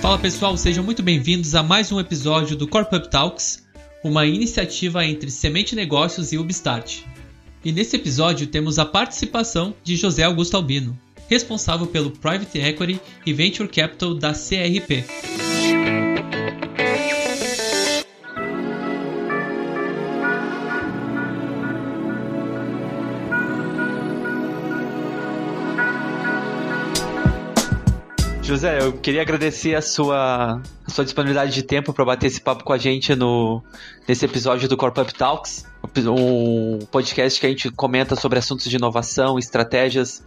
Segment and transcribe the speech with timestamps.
[0.00, 3.66] Fala pessoal, sejam muito bem-vindos a mais um episódio do Corp Talks,
[4.02, 7.02] uma iniciativa entre Semente Negócios e Ubstart.
[7.64, 10.98] E nesse episódio temos a participação de José Augusto Albino,
[11.28, 15.47] responsável pelo Private Equity e Venture Capital da CRP.
[28.48, 32.64] José, eu queria agradecer a sua, a sua disponibilidade de tempo para bater esse papo
[32.64, 33.62] com a gente no,
[34.08, 35.66] nesse episódio do Corp Up Talks,
[36.10, 40.24] um podcast que a gente comenta sobre assuntos de inovação, estratégias,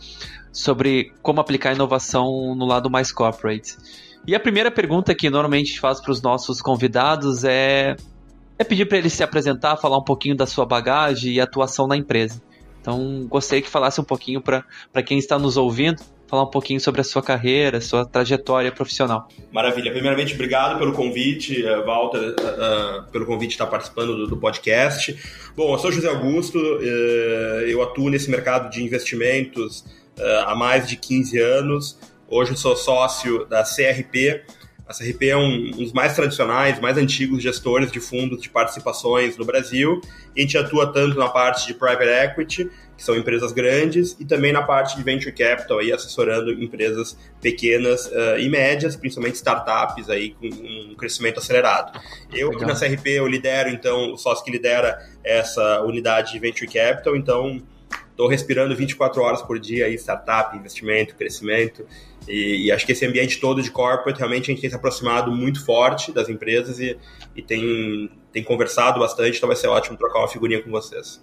[0.51, 3.75] sobre como aplicar inovação no lado mais corporate.
[4.27, 7.95] E a primeira pergunta que normalmente a gente faz para os nossos convidados é,
[8.59, 11.97] é pedir para eles se apresentar, falar um pouquinho da sua bagagem e atuação na
[11.97, 12.39] empresa.
[12.81, 14.63] Então, gostaria que falasse um pouquinho para
[15.03, 19.27] quem está nos ouvindo falar um pouquinho sobre a sua carreira, sua trajetória profissional.
[19.51, 19.91] Maravilha.
[19.91, 25.13] Primeiramente, obrigado pelo convite, eh, Walter, uh, uh, pelo convite estar participando do, do, podcast.
[25.57, 29.83] Bom, eu sou José Augusto, uh, eu atuo nesse mercado de investimentos
[30.45, 31.99] há mais de 15 anos.
[32.29, 34.41] Hoje eu sou sócio da CRP.
[34.87, 39.35] A CRP é um, um dos mais tradicionais, mais antigos gestores de fundos de participações
[39.35, 39.99] no Brasil.
[40.35, 44.51] A gente atua tanto na parte de private equity, que são empresas grandes, e também
[44.51, 50.31] na parte de venture capital, aí, assessorando empresas pequenas uh, e médias, principalmente startups aí
[50.31, 51.99] com um crescimento acelerado.
[52.31, 56.71] Eu aqui na CRP eu lidero, então, o sócio que lidera essa unidade de venture
[56.71, 57.61] capital, então
[58.11, 61.85] estou respirando 24 horas por dia aí, startup, investimento, crescimento,
[62.27, 65.31] e, e, acho que esse ambiente todo de corporate, realmente a gente tem se aproximado
[65.31, 66.95] muito forte das empresas e,
[67.35, 71.19] e tem, tem conversado bastante, então vai ser ótimo trocar uma figurinha com vocês.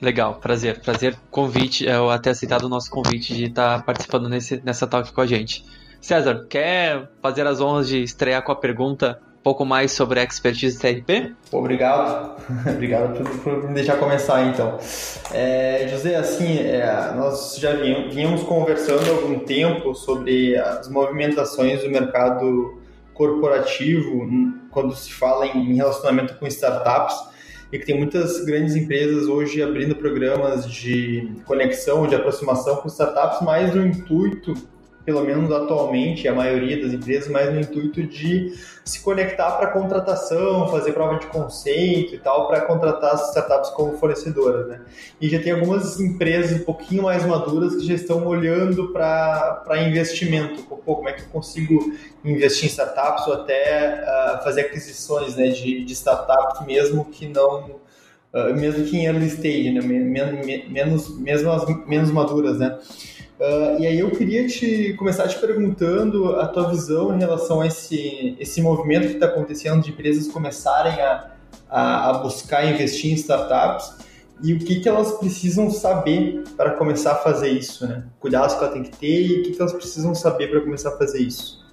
[0.00, 0.80] Legal, prazer.
[0.80, 5.20] Prazer convite, eu até aceitado o nosso convite de estar participando nesse, nessa talk com
[5.20, 5.64] a gente.
[6.00, 10.22] César, quer fazer as honras de estrear com a pergunta um pouco mais sobre a
[10.22, 11.34] expertise CRP?
[11.52, 12.36] Obrigado.
[12.66, 14.78] Obrigado por, por, me deixar começar então.
[15.32, 21.90] É, José, assim, é, nós já vínhamos conversando há algum tempo sobre as movimentações do
[21.90, 22.80] mercado
[23.12, 24.26] corporativo
[24.70, 27.29] quando se fala em relacionamento com startups
[27.72, 33.42] e que tem muitas grandes empresas hoje abrindo programas de conexão, de aproximação com startups,
[33.42, 34.54] mais no intuito,
[35.10, 38.54] pelo menos atualmente, a maioria das empresas, mais no intuito de
[38.84, 43.98] se conectar para contratação, fazer prova de conceito e tal, para contratar as startups como
[43.98, 44.82] fornecedoras, né?
[45.20, 50.62] E já tem algumas empresas um pouquinho mais maduras que já estão olhando para investimento,
[50.62, 51.92] Pô, como é que eu consigo
[52.24, 57.80] investir em startups ou até uh, fazer aquisições né, de, de startups mesmo que não
[58.32, 59.80] Uh, mesmo que em early stage, né?
[59.80, 62.78] menos, mesmo as menos maduras, né?
[63.40, 67.66] Uh, e aí eu queria te começar te perguntando a tua visão em relação a
[67.66, 71.30] esse, esse movimento que está acontecendo de empresas começarem a,
[71.66, 73.94] a, a, buscar investir em startups
[74.42, 78.04] e o que, que elas precisam saber para começar a fazer isso, né?
[78.18, 80.90] Cuidados que ela tem que ter e o que, que elas precisam saber para começar
[80.90, 81.64] a fazer isso.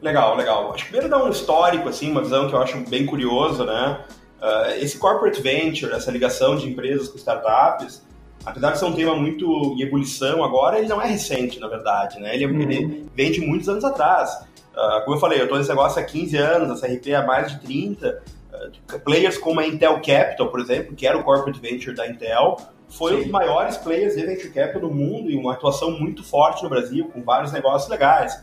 [0.00, 0.72] Legal, legal.
[0.72, 4.04] Acho que primeiro dar um histórico, assim, uma visão que eu acho bem curiosa, né?
[4.40, 8.06] Uh, esse corporate venture, essa ligação de empresas com startups,
[8.44, 12.20] apesar de ser um tema muito em ebulição agora, ele não é recente, na verdade,
[12.20, 12.34] né?
[12.34, 12.60] Ele, uhum.
[12.60, 14.30] ele vem de muitos anos atrás.
[14.72, 17.52] Uh, como eu falei, eu estou nesse negócio há 15 anos, a CRP há mais
[17.52, 18.22] de 30.
[18.52, 22.56] Uh, players como a Intel Capital, por exemplo, que era o corporate venture da Intel,
[22.88, 23.18] foi Sim.
[23.18, 26.70] um dos maiores players de venture capital do mundo e uma atuação muito forte no
[26.70, 28.34] Brasil, com vários negócios legais.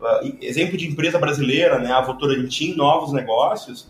[0.00, 3.82] Uh, exemplo de empresa brasileira, né, a Votorantim Novos Negócios,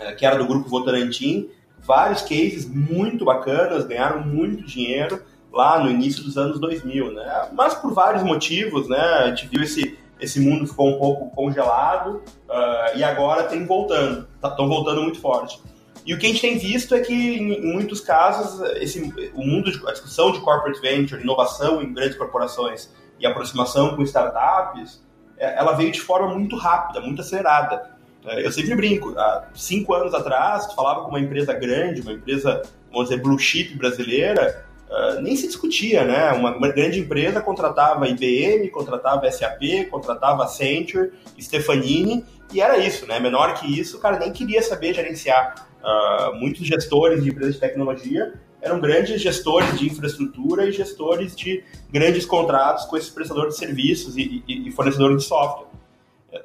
[0.00, 1.48] uh, que era do grupo Votorantim,
[1.84, 5.22] vários cases muito bacanas, ganharam muito dinheiro
[5.52, 7.48] lá no início dos anos 2000, né?
[7.52, 8.98] Mas por vários motivos, né?
[8.98, 14.28] A gente viu esse esse mundo ficou um pouco congelado uh, e agora tem voltando,
[14.34, 15.60] estão tá, voltando muito forte.
[16.06, 19.72] E o que a gente tem visto é que, em, muitos casos, esse, o mundo,
[19.72, 25.02] de, a discussão de corporate venture, inovação em grandes corporações e aproximação com startups,
[25.38, 27.93] é, ela veio de forma muito rápida, muito acelerada.
[28.26, 32.12] É, eu sempre brinco, há cinco anos atrás, tu falava com uma empresa grande, uma
[32.12, 36.32] empresa, vamos dizer, blue chip brasileira, uh, nem se discutia, né?
[36.32, 43.20] Uma, uma, grande empresa contratava IBM, contratava SAP, contratava Accenture, Stefanini, e era isso, né?
[43.20, 45.68] Menor que isso, o cara nem queria saber gerenciar.
[45.84, 48.32] Uh, muitos gestores de empresas de tecnologia
[48.62, 51.62] eram grandes gestores de infraestrutura e gestores de
[51.92, 55.66] grandes contratos com esses prestadores de serviços e, e, e fornecedores de software.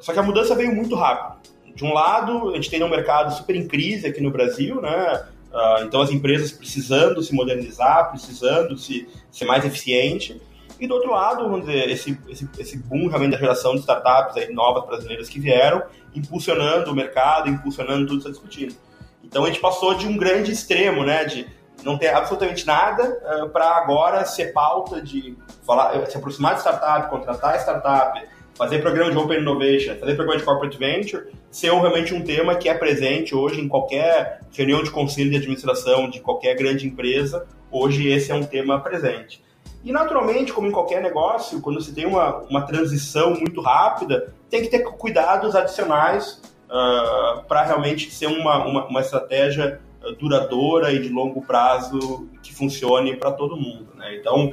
[0.01, 1.39] Só que a mudança veio muito rápido
[1.79, 5.23] de um lado, a gente tem um mercado super em crise aqui no Brasil, né?
[5.49, 10.41] Uh, então, as empresas precisando se modernizar, precisando se, ser mais eficiente.
[10.77, 14.35] E do outro lado, vamos dizer, esse, esse, esse boom realmente da geração de startups
[14.35, 15.81] aí, novas brasileiras que vieram,
[16.13, 18.75] impulsionando o mercado, impulsionando tudo está discutindo.
[19.23, 21.47] Então, a gente passou de um grande extremo, né, de
[21.81, 26.59] não ter absolutamente nada uh, ah, para agora ser pauta de falar, se aproximar de
[26.59, 28.21] startup, contratar startup,
[28.59, 32.67] fazer programa de Open Innovation, fazer programa de Corporate Venture, ser realmente um tema que
[32.67, 37.47] é presente hoje em qualquer reunião de conselho de administração de qualquer grande empresa.
[37.71, 39.41] Hoje esse é um tema presente.
[39.81, 44.61] E naturalmente, como em qualquer negócio, quando se tem uma, uma transição muito rápida, tem
[44.61, 49.79] que ter cuidados adicionais uh, ah, para realmente ser uma, uma, uma estratégia
[50.19, 53.87] duradoura e de longo prazo que funcione para todo mundo.
[53.95, 54.17] Né?
[54.17, 54.51] Então,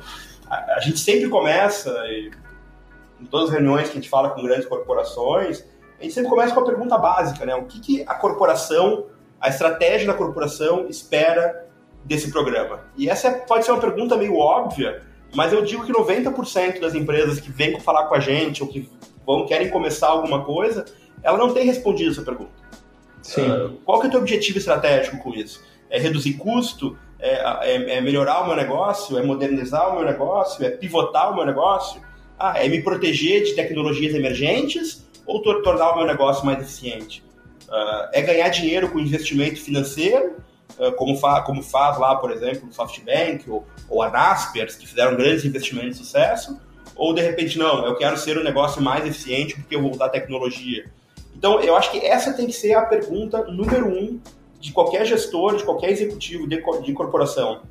[0.49, 1.93] a, a, gente sempre começa,
[3.21, 5.65] em todas as reuniões que a gente fala com grandes corporações,
[5.99, 7.55] a gente sempre começa com a pergunta básica, né?
[7.55, 9.07] O que, que a corporação,
[9.41, 11.67] a estratégia da corporação espera
[12.05, 12.81] desse programa?
[12.97, 15.03] E essa pode ser uma pergunta meio óbvia,
[15.35, 18.91] mas eu digo que 90% das empresas que vêm falar com a gente ou que
[19.27, 20.85] vão querem começar alguma coisa,
[21.23, 22.53] ela não tem respondido essa pergunta.
[23.23, 23.51] Sim.
[23.51, 25.63] Uh, qual que é o teu objetivo estratégico com isso?
[25.91, 26.97] É reduzir custo?
[27.19, 29.19] É, é, é, melhorar o meu negócio?
[29.19, 30.65] É modernizar o meu negócio?
[30.65, 32.01] É pivotar o meu negócio?
[32.39, 37.25] Ah, é me proteger de tecnologias emergentes ou tornar o meu negócio mais eficiente?
[37.69, 40.37] Uh, é ganhar dinheiro com investimento financeiro,
[40.79, 44.87] uh, como, fa como faz lá, por exemplo, o SoftBank ou, ou a Naspers, que
[44.87, 46.61] fizeram grandes investimentos de sucesso?
[46.95, 50.09] Ou, de repente, não, eu quero ser um negócio mais eficiente porque eu vou usar
[50.09, 50.85] tecnologia.
[51.35, 54.21] Então, eu acho que essa tem que ser a pergunta número um
[54.61, 57.63] de qualquer gestor, de qualquer executivo de, de corporação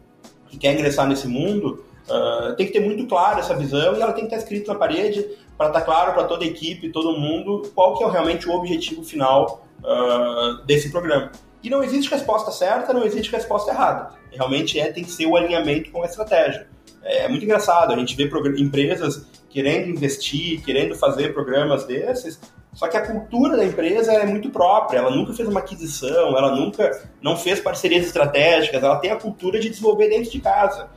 [0.48, 4.13] que quer ingressar nesse mundo, uh, tem que ter muito claro essa visão e ela
[4.13, 5.25] tem que estar escrita na parede
[5.57, 9.04] para estar claro para toda a equipe, todo mundo, qual que é realmente o objetivo
[9.04, 11.31] final uh, desse programa.
[11.63, 14.10] E não existe resposta certa, não existe resposta errada.
[14.31, 16.68] Realmente é, tem que ser o alinhamento com a estratégia.
[17.04, 22.40] É muito engraçado, a gente vê empresas querendo investir, querendo fazer programas desses,
[22.75, 26.54] só que a cultura da empresa é muito própria, ela nunca fez uma aquisição, ela
[26.54, 26.92] nunca
[27.22, 30.90] não fez parcerias estratégicas, ela tem a cultura de desenvolver dentro de casa.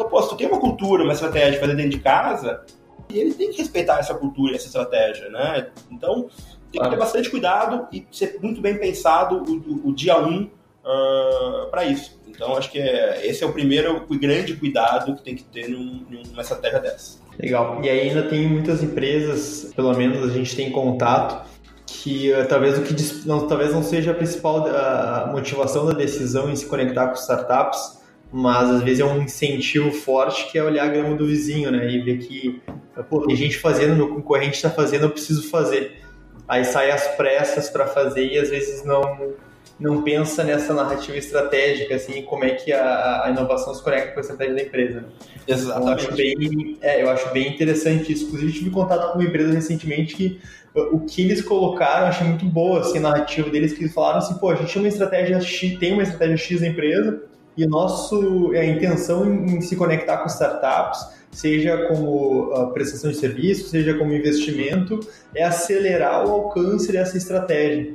[0.00, 2.62] Então, pô, se tu tem uma cultura, uma estratégia de fazer dentro de casa,
[3.10, 5.68] ele tem que respeitar essa cultura e essa estratégia, né?
[5.90, 6.30] Então,
[6.72, 10.42] tem que ter bastante cuidado e ser muito bem pensado o, o, dia 1 um,
[10.44, 12.18] uh, para isso.
[12.26, 15.68] Então, acho que é, esse é o primeiro o grande cuidado que tem que ter
[15.68, 17.18] num, numa estratégia dessa.
[17.38, 17.80] Legal.
[17.82, 21.46] E ainda tem muitas empresas, pelo menos a gente tem contato,
[21.84, 22.94] que uh, talvez o que
[23.28, 27.99] não, talvez não seja a principal a motivação da decisão em se conectar com startups,
[28.32, 31.90] mas às vezes é um incentivo forte que é olhar a grama do vizinho, né?
[31.90, 32.60] E ver que,
[33.08, 36.00] pô, tem gente fazendo, meu concorrente está fazendo, eu preciso fazer.
[36.46, 39.34] Aí sai as pressas para fazer e às vezes não
[39.78, 44.18] não pensa nessa narrativa estratégica, assim, como é que a, a inovação se conecta com
[44.18, 45.04] a estratégia da empresa.
[45.48, 46.04] Exatamente.
[46.04, 48.26] Então, eu, acho bem, é, eu acho bem interessante isso.
[48.26, 50.38] Inclusive, tive contato com uma empresa recentemente que
[50.74, 54.18] o que eles colocaram, eu achei muito boa, assim, a narrativa deles, que eles falaram
[54.18, 57.22] assim, pô, a gente tem uma estratégia X, tem uma estratégia X da empresa,
[57.56, 63.16] e nosso, a intenção em, em se conectar com startups, seja como uh, prestação de
[63.16, 65.00] serviço, seja como investimento,
[65.34, 67.94] é acelerar o alcance dessa estratégia.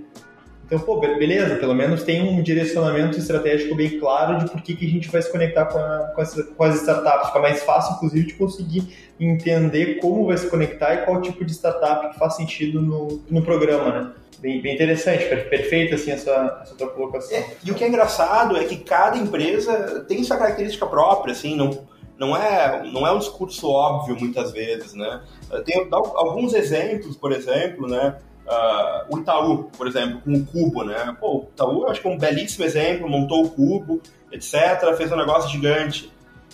[0.66, 4.86] Então, pô, beleza, pelo menos tem um direcionamento estratégico bem claro de por que, que
[4.86, 6.24] a gente vai se conectar com, a, com,
[6.56, 7.28] com as startups.
[7.28, 11.52] Fica mais fácil, inclusive, de conseguir entender como vai se conectar e qual tipo de
[11.52, 14.12] startup que faz sentido no, no programa, né?
[14.40, 17.38] Bem, bem interessante, perfeito assim essa, essa tua colocação.
[17.38, 21.56] É, e o que é engraçado é que cada empresa tem sua característica própria, assim,
[21.56, 21.86] não,
[22.18, 25.22] não é, não é um discurso óbvio muitas vezes, né?
[25.64, 28.18] Tem alguns exemplos, por exemplo, né?
[28.46, 31.16] Uh, o Itaú, por exemplo, com o Cubo, né?
[31.20, 35.12] Pô, o Itaú eu acho que é um belíssimo exemplo, montou o Cubo, etc., fez
[35.12, 36.14] um negócio gigante.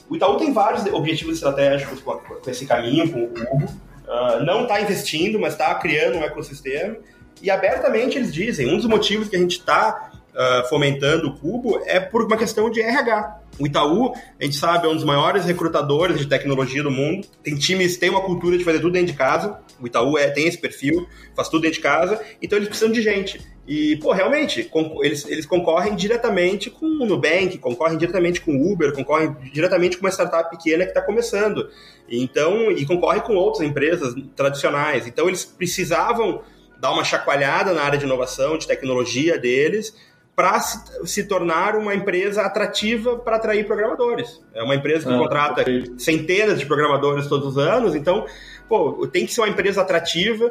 [0.10, 3.66] O Itaú tem vários objetivos estratégicos com, esse caminho, com o Cubo.
[3.66, 6.96] Uh, não está investindo, mas está criando um ecossistema.
[7.42, 11.82] E abertamente eles dizem, um dos motivos que a gente está uh, fomentando o Cubo
[11.86, 13.42] é por uma questão de RH.
[13.60, 17.28] O Itaú, a gente sabe, é um dos maiores recrutadores de tecnologia do mundo.
[17.44, 19.60] Tem times, tem uma cultura de fazer tudo dentro de casa.
[19.80, 22.20] O Itaú é, tem esse perfil, faz tudo dentro de casa.
[22.42, 23.40] Então eles precisam de gente.
[23.68, 24.70] E, pô, realmente,
[25.04, 30.06] eles, eles concorrem diretamente com o Nubank, concorrem diretamente com o Uber, concorrem diretamente com
[30.06, 31.70] uma startup pequena que está começando.
[32.10, 35.06] Então, e concorrem com outras empresas tradicionais.
[35.06, 36.42] Então eles precisavam
[36.80, 39.96] dar uma chacoalhada na área de inovação, de tecnologia deles,
[40.36, 44.42] para se, se, tornar uma empresa atrativa para atrair programadores.
[44.54, 45.66] É uma empresa que ah, contrata
[45.98, 48.26] centenas de programadores todos os anos, então,
[48.68, 50.48] pô, tem que ser uma empresa atrativa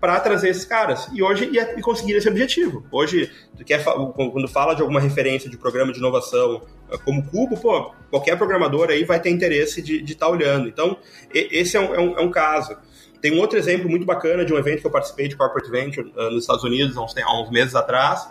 [0.00, 1.08] para trazer esses caras.
[1.14, 2.84] E hoje e, e conseguir esse objetivo.
[2.92, 6.60] Hoje, tu quer, quando fala de alguma referência de programa de inovação
[6.90, 10.68] eh, como Cubo, pô, qualquer programador aí vai ter interesse de estar tá olhando.
[10.68, 10.98] Então,
[11.32, 12.76] esse é um, é um, é um caso.
[13.24, 16.12] Tem um outro exemplo muito bacana de um evento que eu participei de Corporate Venture
[16.14, 18.28] uh, nos Estados Unidos há uns, há uns, meses atrás.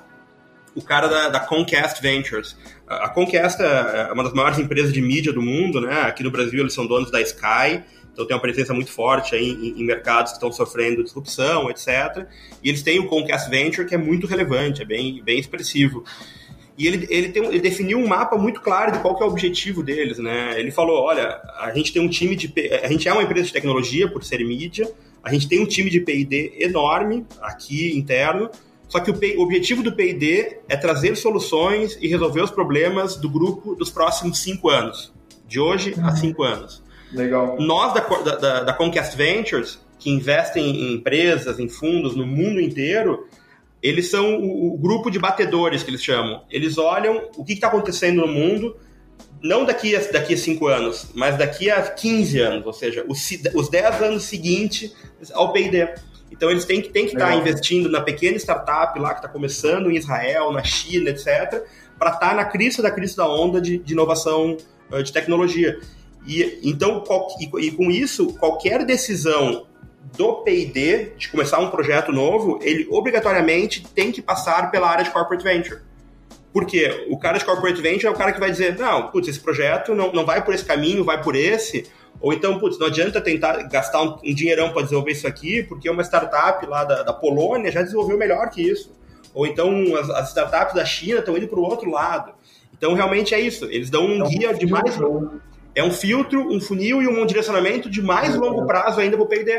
[0.75, 2.55] O cara da, da Comcast Ventures.
[2.87, 6.01] A Comcast é, é uma das maiores empresas de mídia do mundo, né?
[6.01, 9.49] Aqui no Brasil eles são donos da Sky, então tem uma presença muito forte aí
[9.49, 12.27] em, em, mercados que estão sofrendo disrupção, etc.
[12.63, 16.03] E eles têm o Comcast Venture que é muito relevante, é bem, bem expressivo.
[16.77, 19.83] E ele, ele, tem, ele definiu um mapa muito claro de qual é o objetivo
[19.83, 20.59] deles, né?
[20.59, 22.51] Ele falou, olha, a gente tem um time de...
[22.83, 24.91] A gente é uma empresa de tecnologia, por ser mídia,
[25.23, 28.49] a gente tem um time de P&D enorme aqui, interno,
[28.93, 33.27] só que o, o objetivo do P&D é trazer soluções e resolver os problemas do
[33.27, 35.11] grupo dos próximos cinco anos.
[35.47, 36.15] De hoje a uhum.
[36.15, 36.83] cinco anos.
[37.11, 37.57] Legal.
[37.59, 43.27] Nós da, da, da Comcast Ventures, que investem em empresas, em fundos no mundo inteiro,
[43.81, 46.43] eles são o, o, grupo de batedores que eles chamam.
[46.51, 48.77] Eles olham o que está acontecendo no mundo,
[49.41, 53.27] não daqui a, daqui a cinco anos, mas daqui a 15 anos, ou seja, os,
[53.55, 54.93] os 10 anos seguintes
[55.33, 56.12] ao P&D.
[56.33, 59.29] Então eles têm que têm que estar tá investindo na pequena startup lá que está
[59.29, 61.63] começando em Israel, na China, etc.,
[61.97, 64.57] para estar tá na crista da crista da onda de, de inovação
[64.91, 65.79] uh, de tecnologia.
[66.25, 69.67] E então qual, e, e com isso qualquer decisão
[70.17, 75.11] do P&D, de começar um projeto novo, ele obrigatoriamente tem que passar pela área de
[75.11, 75.81] Corporate Venture.
[76.51, 77.05] Por quê?
[77.09, 79.95] O cara de Corporate Venture é o cara que vai dizer, não, putz, esse projeto
[79.95, 81.85] não, não vai por esse caminho, vai por esse,
[82.21, 85.89] ou então, putz, não adianta tentar gastar um, um dinheirão para desenvolver isso aqui, porque
[85.89, 88.91] uma startup lá da, da Polônia já desenvolveu melhor que isso.
[89.33, 92.33] Ou então as, as startups da China estão indo para o outro lado.
[92.75, 93.65] Então, realmente é isso.
[93.65, 94.97] Eles dão um é guia de mais...
[95.75, 99.27] É um filtro, um funil e um direcionamento de mais longo prazo ainda para o
[99.27, 99.51] P&D.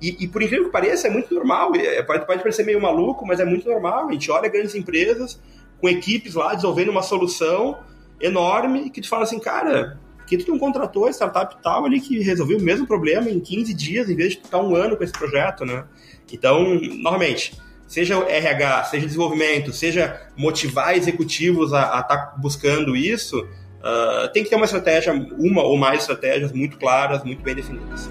[0.00, 1.74] E, e, por incrível que pareça, é muito normal.
[1.74, 4.08] É, pode, pode parecer meio maluco, mas é muito normal.
[4.08, 5.40] A gente olha grandes empresas
[5.80, 7.78] com equipes lá desenvolvendo uma solução
[8.20, 12.18] enorme que tu fala assim, cara, que tu não contratou a startup tal ali que
[12.20, 15.12] resolveu o mesmo problema em 15 dias, em vez de ficar um ano com esse
[15.12, 15.84] projeto, né?
[16.32, 17.54] Então, novamente,
[17.86, 24.50] seja RH, seja desenvolvimento, seja motivar executivos a estar tá buscando isso, uh, tem que
[24.50, 28.10] ter uma estratégia, uma ou mais estratégias muito claras, muito bem definidas.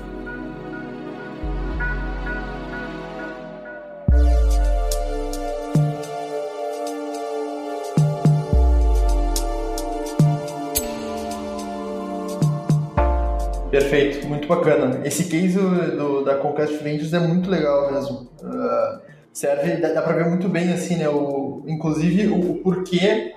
[13.76, 15.02] Perfeito, muito bacana.
[15.04, 18.30] Esse case do, da Conquest Ventures é muito legal mesmo.
[18.42, 19.02] Uh,
[19.34, 21.10] serve, dá, dá para ver muito bem, assim, né?
[21.10, 23.34] O, inclusive o, o, porquê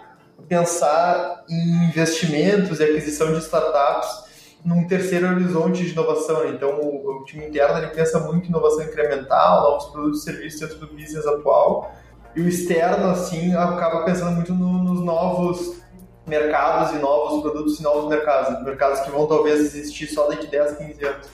[0.48, 4.28] pensar em investimentos e aquisição de startups
[4.64, 6.48] num terceiro horizonte de inovação.
[6.48, 10.60] Então, o, o time interno ele pensa muito em inovação incremental, novos produtos e serviços
[10.60, 11.92] dentro do business atual.
[12.36, 15.82] E o externo, assim, acaba pensando muito no, nos novos
[16.28, 20.76] mercados e novos produtos e novos mercados, mercados que vão talvez existir só daqui 10,
[20.76, 21.26] 15 anos.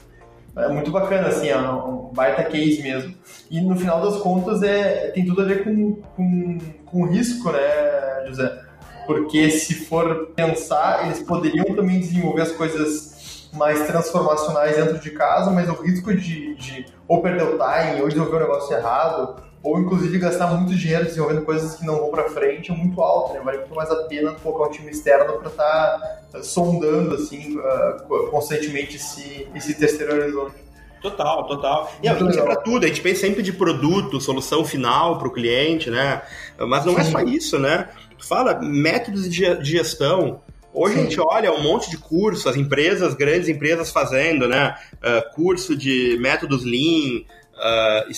[0.56, 3.14] É muito bacana, assim, é um baita case mesmo.
[3.50, 8.24] E no final das contas é, tem tudo a ver com, com, com risco, né,
[8.26, 8.62] José?
[9.04, 15.50] Porque se for pensar, eles poderiam também desenvolver as coisas mais transformacionais dentro de casa,
[15.50, 19.80] mas o risco de, de ou perder o time, ou desenvolver um negócio errado, ou
[19.80, 23.40] inclusive gastar muito dinheiro desenvolvendo coisas que não vão para frente é muito alto, né?
[23.42, 25.98] Vale muito mais a pena colocar um time externo para estar
[26.30, 30.62] tá sondando assim uh, constantemente esse, esse terceiro horizonte.
[31.00, 31.90] Total, total.
[32.02, 35.28] E a gente é para tudo, a gente pensa sempre de produto, solução final para
[35.28, 36.22] o cliente, né?
[36.58, 37.00] Mas não Sim.
[37.00, 37.88] é só isso, né?
[38.18, 40.40] Tu fala métodos de gestão.
[40.72, 41.00] Hoje Sim.
[41.00, 44.76] a gente olha um monte de curso, as empresas, grandes empresas fazendo, né?
[44.94, 47.22] Uh, curso de métodos Lean,
[47.56, 48.10] uh,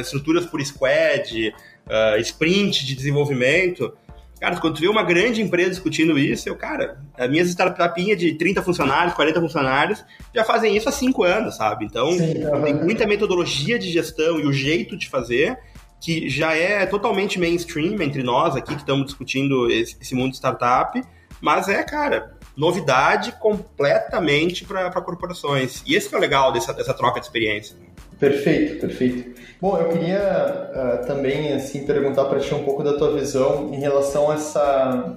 [0.00, 1.54] estruturas por squad,
[1.86, 3.92] uh, sprint de desenvolvimento.
[4.40, 8.34] Cara, quando tu vê uma grande empresa discutindo isso, eu, cara, as minhas startupinhas de
[8.34, 11.84] 30 funcionários, 40 funcionários, já fazem isso há 5 anos, sabe?
[11.84, 12.34] Então, Sim,
[12.64, 15.56] tem muita metodologia de gestão e o jeito de fazer
[16.00, 20.36] que já é totalmente mainstream entre nós aqui que estamos discutindo esse, esse mundo de
[20.36, 21.00] startup,
[21.40, 25.82] mas é, cara, novidade completamente para corporações.
[25.86, 27.76] E esse que é o legal dessa, dessa troca de experiência.
[28.22, 29.32] Perfeito, perfeito.
[29.60, 33.80] Bom, eu queria uh, também assim perguntar para ti um pouco da tua visão em
[33.80, 35.16] relação a essa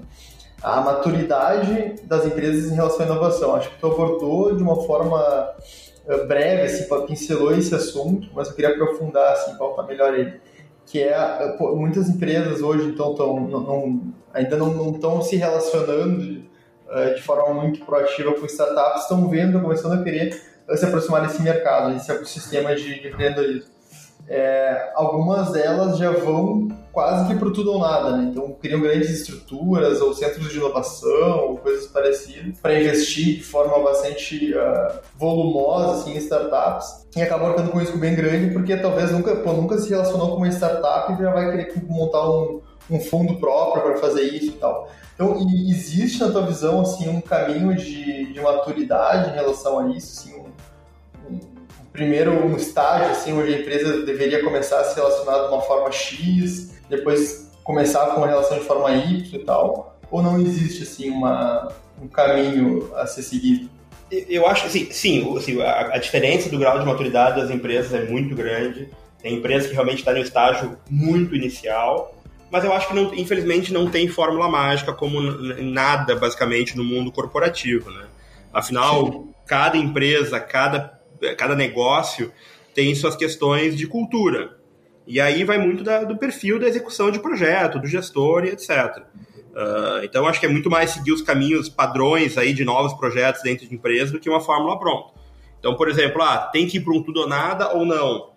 [0.64, 3.54] a maturidade das empresas em relação à inovação.
[3.54, 8.56] Acho que tu abordou de uma forma uh, breve, assim, pincelou esse assunto, mas eu
[8.56, 10.42] queria aprofundar, assim, pautar melhor ele.
[10.88, 14.02] Que é, uh, pô, muitas empresas hoje então tão, não, não,
[14.34, 16.44] ainda não estão se relacionando
[17.16, 21.94] de forma muito proativa com startups, estão vendo, começando a querer se aproximar desse mercado,
[21.94, 23.70] desse ecossistema de, de empreendedorismo.
[24.28, 28.30] é, algumas delas já vão quase que para tudo ou nada, né?
[28.32, 33.78] Então criam grandes estruturas ou centros de inovação ou coisas parecidas para investir de forma
[33.84, 38.78] bastante uh, volumosa assim, em startups e acabam ficando com um risco bem grande porque
[38.78, 42.62] talvez nunca, pô, nunca se relacionou com uma startup e já vai querer montar um,
[42.90, 44.90] um fundo próprio para fazer isso e tal.
[45.16, 45.38] Então,
[45.70, 50.45] existe na tua visão assim um caminho de, de maturidade em relação a isso, assim,
[51.96, 55.92] primeiro um estágio assim onde a empresa deveria começar a se relacionar de uma forma
[55.92, 61.10] X, depois começar com uma relação de forma Y e tal, ou não existe assim
[61.10, 61.72] uma,
[62.02, 63.70] um caminho a ser seguido?
[64.12, 67.92] Eu acho que assim, sim, assim, a, a, diferença do grau de maturidade das empresas
[67.94, 68.90] é muito grande.
[69.22, 72.16] Tem empresas que realmente estão tá no estágio muito inicial,
[72.52, 77.12] mas eu acho que não, infelizmente não tem fórmula mágica como nada basicamente no mundo
[77.12, 78.06] corporativo, né?
[78.54, 79.30] Afinal, Sim.
[79.48, 80.95] cada empresa, cada,
[81.36, 82.32] cada negócio
[82.74, 84.58] tem suas questões de cultura.
[85.08, 88.70] E aí vai muito da, do perfil da execução de projeto, do gestor e etc.
[88.70, 92.94] Uh, ah, então acho que é muito mais seguir os caminhos padrões aí de novos
[92.94, 95.14] projetos dentro de empresa do que uma fórmula pronta.
[95.60, 98.36] Então, por exemplo, ah, tem que ir para um tudo ou nada ou não?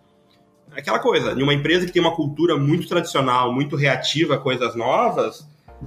[0.76, 4.75] aquela coisa, em uma empresa que tem uma cultura muito tradicional, muito reativa a coisas
[4.76, 5.47] novas,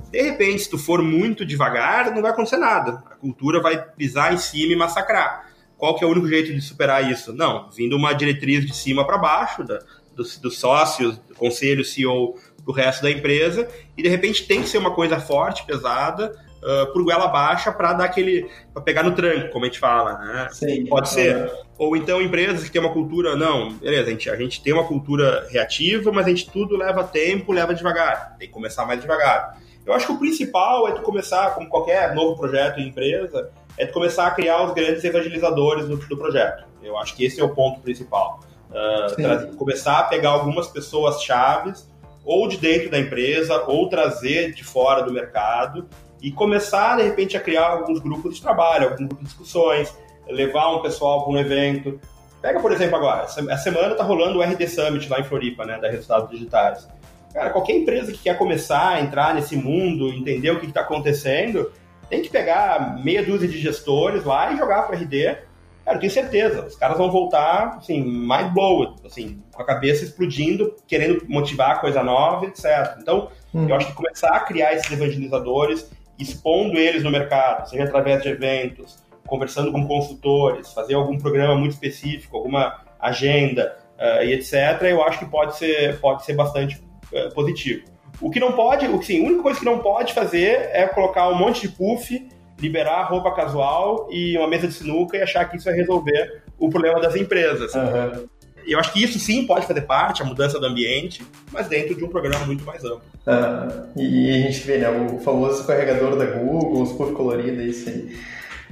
[0.10, 3.04] de repente, se tu for muito devagar, não vai acontecer nada.
[3.10, 5.51] A cultura vai pisar em cima e massacrar.
[5.82, 7.34] Qual que é o único jeito de superar isso?
[7.34, 9.80] Não, vindo uma diretriz de cima para baixo, da,
[10.16, 14.70] dos, dos, sócios, do conselho, CEO, do resto da empresa, e de repente tem que
[14.70, 18.48] ser uma coisa forte, pesada, uh, por goela baixa para dar aquele.
[18.72, 20.50] para pegar no tranco, como a gente fala, né?
[20.52, 21.52] Sim, Pode ser.
[21.80, 24.84] Ou então empresas que têm uma cultura, não, beleza, a gente, a gente tem uma
[24.84, 28.36] cultura reativa, mas a gente tudo leva tempo, leva devagar.
[28.38, 29.58] Tem que começar mais devagar.
[29.84, 33.86] Eu acho que o principal é tu começar, como qualquer novo projeto em empresa, é
[33.86, 36.66] tu começar a criar os grandes evangelizadores do, do projeto.
[36.82, 38.40] Eu acho que esse é o ponto principal.
[38.70, 41.90] Uh, começar a pegar algumas pessoas chaves,
[42.24, 45.88] ou de dentro da empresa, ou trazer de fora do mercado,
[46.22, 49.94] e começar, de repente, a criar alguns grupos de trabalho, alguns grupos de discussões,
[50.28, 52.00] levar um pessoal para um evento.
[52.42, 55.80] Pega, por exemplo, agora, essa semana está rolando o RD Summit lá em Floripa, né,
[55.80, 56.88] da Resultados Digitais.
[57.34, 61.72] Cara, qualquer empresa que quer começar a entrar nesse mundo, entender o que está acontecendo,
[62.12, 65.38] tem que pegar meia dúzia de gestores lá e jogar para RD.
[65.86, 70.04] Cara, eu tenho certeza, os caras vão voltar, assim, mind blown, assim, com a cabeça
[70.04, 72.98] explodindo, querendo motivar coisa nova, etc.
[73.00, 73.68] Então, hum.
[73.68, 78.28] eu acho que começar a criar esses evangelizadores, expondo eles no mercado, seja através de
[78.28, 85.02] eventos, conversando com consultores, fazer algum programa muito específico, alguma agenda uh, e etc., eu
[85.02, 86.76] acho que pode ser, pode ser bastante
[87.14, 87.86] uh, positivo.
[88.22, 90.88] O que não pode, o que sim, a única coisa que não pode fazer é
[90.88, 92.30] colocar um monte de puff,
[92.60, 96.70] liberar roupa casual e uma mesa de sinuca e achar que isso vai resolver o
[96.70, 97.74] problema das empresas.
[97.74, 98.28] Uhum.
[98.68, 102.04] Eu acho que isso sim pode fazer parte, a mudança do ambiente, mas dentro de
[102.04, 103.02] um programa muito mais amplo.
[103.26, 107.90] Ah, e a gente vê, né, o famoso carregador da Google, os puff coloridos, isso
[107.90, 108.16] aí.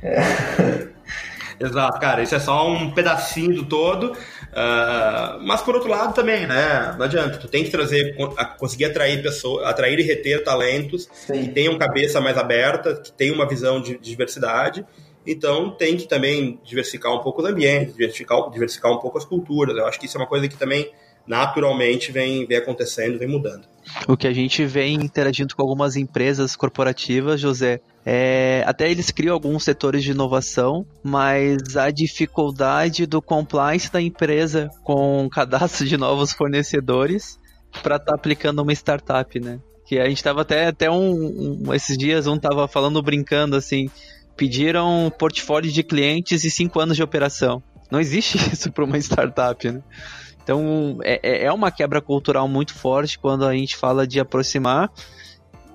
[0.03, 0.89] É.
[1.59, 4.15] Exato, cara, isso é só um pedacinho do todo.
[4.51, 6.95] Uh, mas por outro lado também, né?
[6.97, 8.15] Não adianta, tu tem que trazer,
[8.57, 11.43] conseguir atrair pessoas, atrair e reter talentos Sim.
[11.43, 14.85] que tenham cabeça mais aberta, que tenham uma visão de, de diversidade
[15.25, 19.77] então tem que também diversificar um pouco os ambientes, diversificar, diversificar um pouco as culturas.
[19.77, 20.91] Eu acho que isso é uma coisa que também
[21.29, 23.61] naturalmente vem, vem acontecendo, vem mudando.
[24.07, 29.35] O que a gente vem interagindo com algumas empresas corporativas, José, é, até eles criam
[29.35, 35.97] alguns setores de inovação, mas a dificuldade do compliance da empresa com o cadastro de
[35.97, 37.39] novos fornecedores
[37.83, 39.59] para estar tá aplicando uma startup, né?
[39.85, 43.89] Que a gente estava até, até um, um, esses dias, um tava falando brincando assim,
[44.35, 47.61] pediram portfólio de clientes e cinco anos de operação.
[47.91, 49.81] Não existe isso para uma startup, né?
[50.49, 54.89] Então é, é, é uma quebra cultural muito forte quando a gente fala de aproximar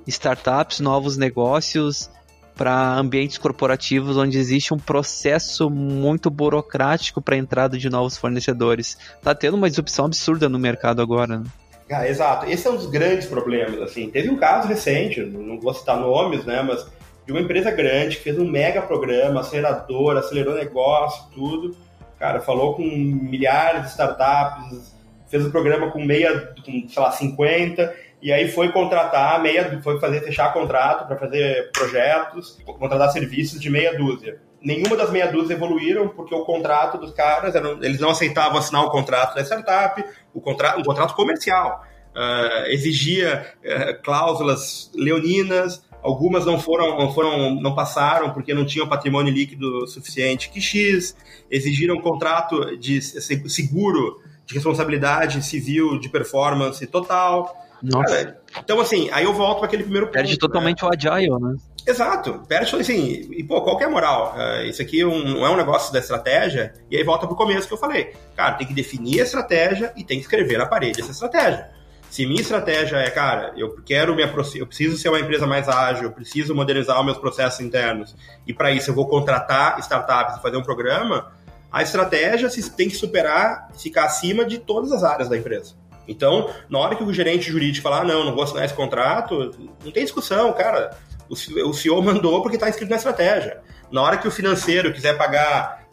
[0.04, 2.10] startups, novos negócios
[2.56, 8.98] para ambientes corporativos onde existe um processo muito burocrático para a entrada de novos fornecedores.
[9.22, 11.38] Tá tendo uma disrupção absurda no mercado agora.
[11.38, 11.44] Né?
[11.88, 12.50] Ah, exato.
[12.50, 13.80] Esse é um dos grandes problemas.
[13.80, 16.84] Assim, teve um caso recente, não vou citar nomes, né, mas
[17.24, 21.76] de uma empresa grande que fez um mega programa, acelerador, acelerou negócio, tudo.
[22.24, 24.96] Cara, falou com milhares de startups,
[25.28, 30.00] fez um programa com meia, com, sei lá, 50, e aí foi contratar meia, foi
[30.00, 34.40] fazer fechar contrato para fazer projetos, contratar serviços de meia dúzia.
[34.62, 38.90] Nenhuma das meia dúzia evoluíram porque o contrato dos caras, eles não aceitavam assinar o
[38.90, 41.84] contrato da startup, o contrato, um contrato comercial.
[42.16, 48.86] Uh, exigia uh, cláusulas leoninas, Algumas não foram, não foram, não passaram porque não tinham
[48.86, 51.16] patrimônio líquido suficiente que X,
[51.50, 57.56] exigiram um contrato de seguro de responsabilidade civil, de performance total.
[57.82, 58.36] Nossa.
[58.58, 60.14] Então, assim, aí eu volto para aquele primeiro ponto.
[60.14, 60.88] Perde totalmente né?
[60.90, 61.56] o agile, né?
[61.86, 64.34] Exato, perde assim, e pô, qual que é a moral?
[64.36, 67.66] Uh, isso aqui um, não é um negócio da estratégia, e aí volta pro começo
[67.66, 68.12] que eu falei.
[68.36, 71.70] Cara, tem que definir a estratégia e tem que escrever na parede essa estratégia.
[72.14, 76.04] Se minha estratégia é, cara, eu quero me eu preciso ser uma empresa mais ágil,
[76.04, 78.14] eu preciso modernizar os meus processos internos,
[78.46, 81.32] e para isso eu vou contratar startups e fazer um programa,
[81.72, 85.74] a estratégia tem que superar, ficar acima de todas as áreas da empresa.
[86.06, 89.50] Então, na hora que o gerente jurídico falar, ah, não, não vou assinar esse contrato,
[89.84, 90.96] não tem discussão, cara.
[91.28, 91.34] O
[91.74, 93.60] CEO mandou porque está inscrito na estratégia.
[93.90, 95.84] Na hora que o financeiro quiser pagar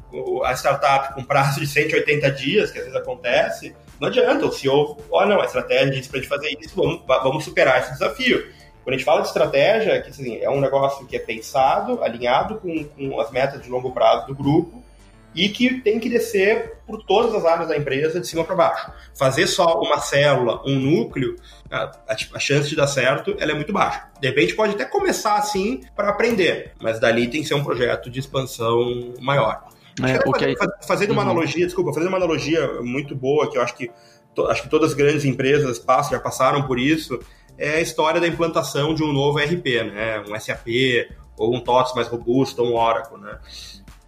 [0.44, 4.48] a startup com prazo de 180 dias, que às vezes acontece, não adianta.
[4.48, 7.44] O CEO, ó, oh, não, a estratégia disse para a gente fazer isso, vamos, vamos
[7.46, 8.52] superar esse desafio.
[8.84, 12.56] Quando a gente fala de estratégia, que assim, é um negócio que é pensado, alinhado
[12.56, 14.84] com, com as metas de longo prazo do grupo,
[15.36, 18.92] e que tem que descer por todas as áreas da empresa, de cima para baixo.
[19.16, 21.36] Fazer só uma célula, um núcleo,
[21.70, 21.92] a,
[22.34, 24.10] a, chance de dar certo é muito baixa.
[24.20, 28.10] De repente pode até começar assim para aprender, mas dali tem que ser um projeto
[28.10, 29.64] de expansão maior.
[30.02, 31.30] É, fazer, fazendo uma uhum.
[31.30, 33.92] analogia, desculpa, fazendo uma analogia muito boa, que eu acho que,
[34.34, 37.20] to, acho que todas as grandes empresas passam, já passaram por isso,
[37.58, 40.24] é a história da implantação de um novo RP, né?
[40.28, 40.68] Um SAP,
[41.38, 43.38] ou um TOTS mais robusto, ou um Oracle, né?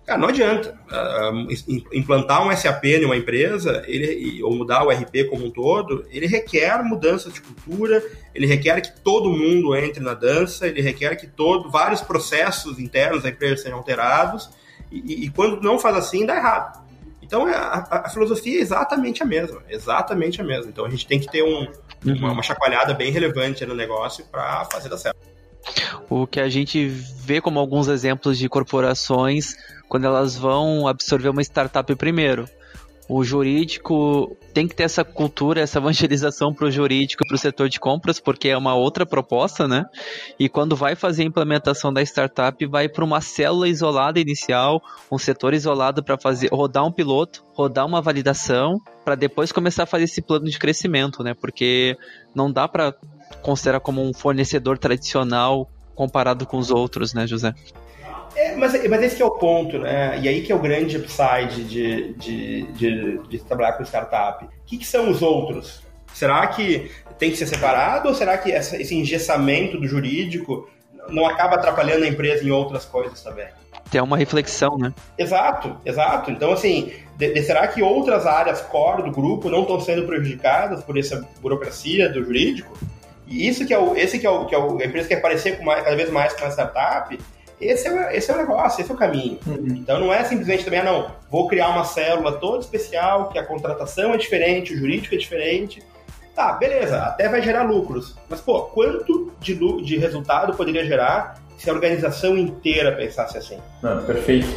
[0.05, 0.77] Cara, não adianta.
[0.91, 1.47] Uh,
[1.93, 6.27] implantar um SAP em uma empresa, ele, ou mudar o RP como um todo, ele
[6.27, 8.03] requer mudança de cultura,
[8.35, 13.23] ele requer que todo mundo entre na dança, ele requer que todo, vários processos internos
[13.23, 14.49] da empresa sejam alterados,
[14.93, 16.83] e, e quando não faz assim, dá errado.
[17.21, 20.69] Então a, a, a, filosofia é exatamente a mesma, exatamente a mesma.
[20.69, 21.67] Então a gente tem que ter um,
[22.05, 25.17] uma chacoalhada bem relevante no negócio para fazer dar certo.
[26.09, 29.55] O que a gente vê como alguns exemplos de corporações
[29.87, 32.45] quando elas vão absorver uma startup primeiro.
[33.09, 37.67] O jurídico tem que ter essa cultura, essa evangelização para o jurídico para o setor
[37.67, 39.83] de compras, porque é uma outra proposta, né?
[40.39, 45.17] E quando vai fazer a implementação da startup, vai para uma célula isolada inicial, um
[45.17, 50.05] setor isolado para fazer rodar um piloto, rodar uma validação, para depois começar a fazer
[50.05, 51.33] esse plano de crescimento, né?
[51.33, 51.97] Porque
[52.33, 52.93] não dá para
[53.41, 57.53] considerar como um fornecedor tradicional comparado com os outros, né, José?
[58.35, 60.19] É, mas, mas esse é o ponto, né?
[60.19, 64.45] E aí que é o grande upside de, de, de, de trabalhar com startup.
[64.45, 65.83] O que, que, são os outros?
[66.13, 70.67] Será que tem que ser separado ou será que essa, esse engessamento do jurídico
[71.09, 73.47] não acaba atrapalhando a empresa em outras coisas também?
[73.91, 74.93] Tem uma reflexão, né?
[75.17, 76.31] Exato, exato.
[76.31, 80.83] Então, assim, de, de, será que outras áreas core do grupo não estão sendo prejudicadas
[80.83, 82.75] por essa burocracia do jurídico?
[83.27, 85.21] E isso que é o, esse que é o, que é o, a empresa quer
[85.21, 87.17] parecer com mais, cada vez mais com uma startup,
[87.59, 89.39] esse é, o, esse é o negócio, esse é o caminho.
[89.45, 89.67] Uhum.
[89.67, 93.45] Então não é simplesmente também, ah, não, vou criar uma célula toda especial, que a
[93.45, 95.81] contratação é diferente, o jurídico é diferente.
[96.35, 98.15] Tá, beleza, até vai gerar lucros.
[98.27, 103.59] Mas, pô, quanto de, de resultado poderia gerar se a organização inteira pensasse assim?
[103.81, 104.47] Não, perfeito.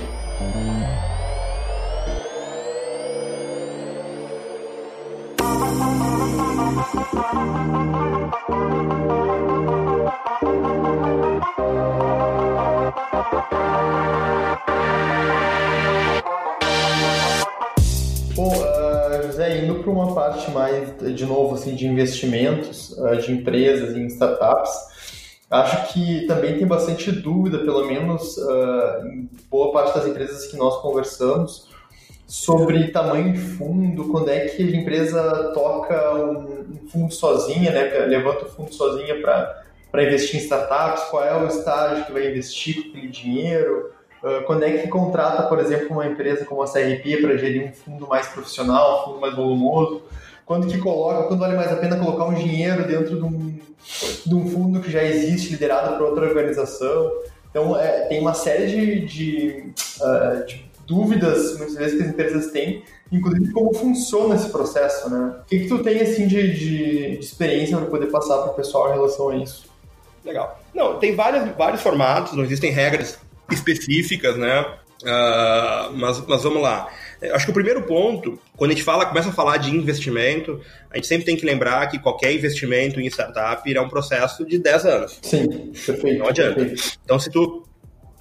[18.34, 23.32] Bom, uh, José, indo para uma parte mais, de novo, assim, de investimentos uh, de
[23.32, 24.72] empresas em startups,
[25.50, 30.56] acho que também tem bastante dúvida, pelo menos uh, em boa parte das empresas que
[30.56, 31.68] nós conversamos,
[32.26, 37.84] sobre tamanho de fundo, quando é que a empresa toca um, um fundo sozinha, né,
[38.06, 39.65] levanta o fundo sozinha para
[40.04, 43.90] investir em startups, qual é o estágio que vai investir com aquele dinheiro,
[44.26, 47.72] ah, quando é que contrata, por exemplo, uma empresa como a CRP para gerir um
[47.72, 50.02] fundo mais profissional, um fundo mais volumoso?
[50.44, 53.58] Quando que coloca, quando vale mais a pena colocar um dinheiro dentro de um,
[54.26, 57.10] de um fundo que já existe, liderado por outra organização?
[57.50, 62.46] Então, é, tem uma série de, de, uh, de, dúvidas, muitas vezes, que as empresas
[62.52, 65.36] têm, inclusive como funciona esse processo, né?
[65.42, 68.90] O que, que tu tem, assim, de, de experiência para poder passar para o pessoal
[68.90, 69.65] em relação a isso?
[70.26, 70.60] Legal.
[70.74, 73.18] Não, tem vários, vários formatos, não existem regras
[73.50, 74.66] específicas, né?
[75.02, 76.88] Uh, mas, mas vamos lá.
[77.32, 80.60] Acho que o primeiro ponto, quando a gente fala, começa a falar de investimento,
[80.90, 84.58] a gente sempre tem que lembrar que qualquer investimento em startup irá um processo de
[84.58, 85.18] 10 anos.
[85.22, 86.18] Sim, perfeito.
[86.18, 86.56] Não adianta.
[86.56, 86.98] Perfeito.
[87.04, 87.66] Então, se tu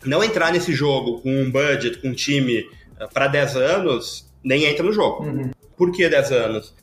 [0.05, 2.65] não entrar nesse jogo com um budget, com um time
[2.99, 5.25] ah, para 10 anos, nem entra no jogo.
[5.25, 5.51] Uhum.
[5.77, 6.73] Por que 10 anos?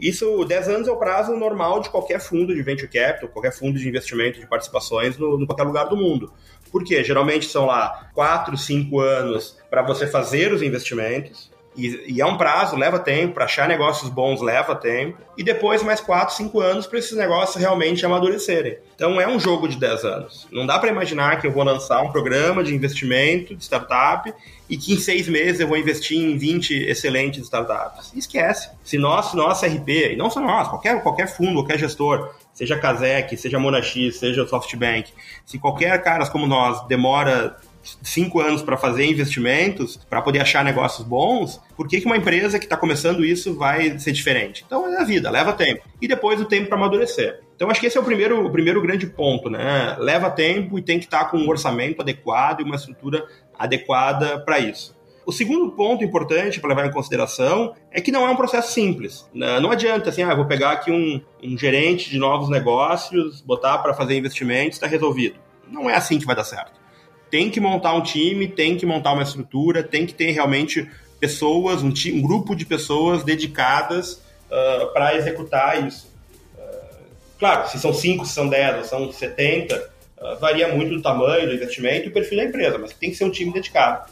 [0.00, 3.78] Isso, 10 anos é o prazo normal de qualquer fundo de venture capital, qualquer fundo
[3.78, 6.32] de investimento de participações no, no qualquer lugar do mundo.
[6.70, 7.02] Por quê?
[7.02, 12.38] Geralmente são lá 4, 5 anos para você fazer os investimentos, E, e, é um
[12.38, 16.86] prazo, leva tempo, para achar negócios bons leva tempo, e depois mais 4, 5 anos
[16.86, 18.78] para esses negócios realmente amadurecerem.
[18.94, 20.48] Então é um jogo de 10 anos.
[20.50, 24.32] Não dá para imaginar que eu vou lançar um programa de investimento de startup
[24.68, 28.12] e que em seis meses eu vou investir em 20 excelentes startups.
[28.14, 28.70] Esquece.
[28.82, 33.36] Se nós, nossa RP, e não só nós, qualquer, qualquer fundo, qualquer gestor, seja Kazek,
[33.36, 35.12] seja Monax, seja SoftBank,
[35.44, 37.56] se qualquer cara como nós demora
[38.02, 42.58] cinco anos para fazer investimentos, para poder achar negócios bons, por que, que uma empresa
[42.58, 44.64] que está começando isso vai ser diferente?
[44.66, 45.82] Então é a vida, leva tempo.
[46.00, 47.40] E depois o tempo para amadurecer.
[47.54, 49.96] Então acho que esse é o primeiro, o primeiro grande ponto, né?
[49.98, 53.24] Leva tempo e tem que estar tá com um orçamento adequado e uma estrutura
[53.58, 54.96] adequada para isso.
[55.24, 59.28] O segundo ponto importante para levar em consideração é que não é um processo simples.
[59.34, 59.58] Né?
[59.58, 63.92] Não adianta assim, ah, vou pegar aqui um, um gerente de novos negócios, botar para
[63.92, 65.40] fazer investimentos, está resolvido.
[65.68, 66.85] Não é assim que vai dar certo
[67.30, 71.82] tem que montar um time, tem que montar uma estrutura, tem que ter realmente pessoas,
[71.82, 74.14] um, um grupo de pessoas dedicadas
[74.50, 76.12] uh, ah, para executar isso.
[76.56, 77.04] Uh,
[77.38, 79.80] claro, se são 5, se são 10, ou são 70, uh,
[80.18, 83.16] ah, varia muito do tamanho do investimento e o perfil da empresa, mas tem que
[83.16, 84.10] ser um time dedicado.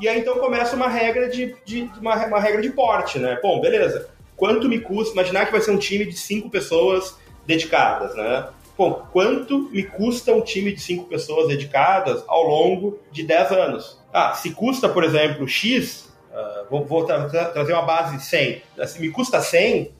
[0.00, 3.38] E aí então começa uma regra de, de uma, uma regra de porte, né?
[3.40, 4.08] Bom, beleza.
[4.36, 5.14] Quanto me custa?
[5.14, 8.48] Imaginar que vai ser um time de cinco pessoas dedicadas, né?
[8.76, 14.00] Bom, quanto me custa um time de cinco pessoas dedicadas ao longo de 10 anos?
[14.12, 18.62] Ah, se custa, por exemplo, X, uh, vou, vou tra tra trazer uma base 100.
[18.86, 19.92] Se me custa 100,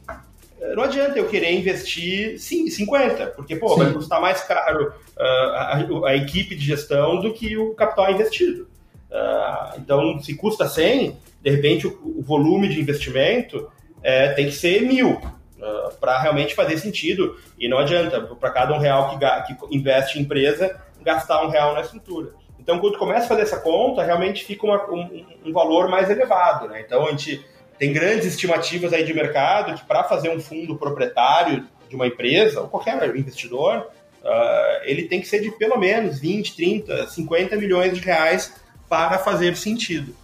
[0.74, 6.16] não adianta eu querer investir 50, porque pô, vai custar mais caro uh, a, a,
[6.16, 8.68] equipe de gestão do que o capital investido.
[9.10, 13.70] Uh, então, se custa 100, de repente o, o volume de investimento
[14.02, 15.20] é, tem que ser mil.
[15.64, 17.38] Uh, para realmente fazer sentido.
[17.58, 21.72] E não adianta, para cada um real que, que, investe em empresa, gastar um real
[21.72, 22.32] na estrutura.
[22.58, 26.68] Então, quando começa a fazer essa conta, realmente fica uma, um, um, valor mais elevado.
[26.68, 26.82] Né?
[26.84, 27.42] Então, a gente
[27.78, 32.60] tem grandes estimativas aí de mercado que para fazer um fundo proprietário de uma empresa,
[32.60, 33.86] ou qualquer investidor,
[34.22, 38.54] uh, ele tem que ser de pelo menos 20, 30, 50 milhões de reais
[38.88, 40.14] para fazer sentido.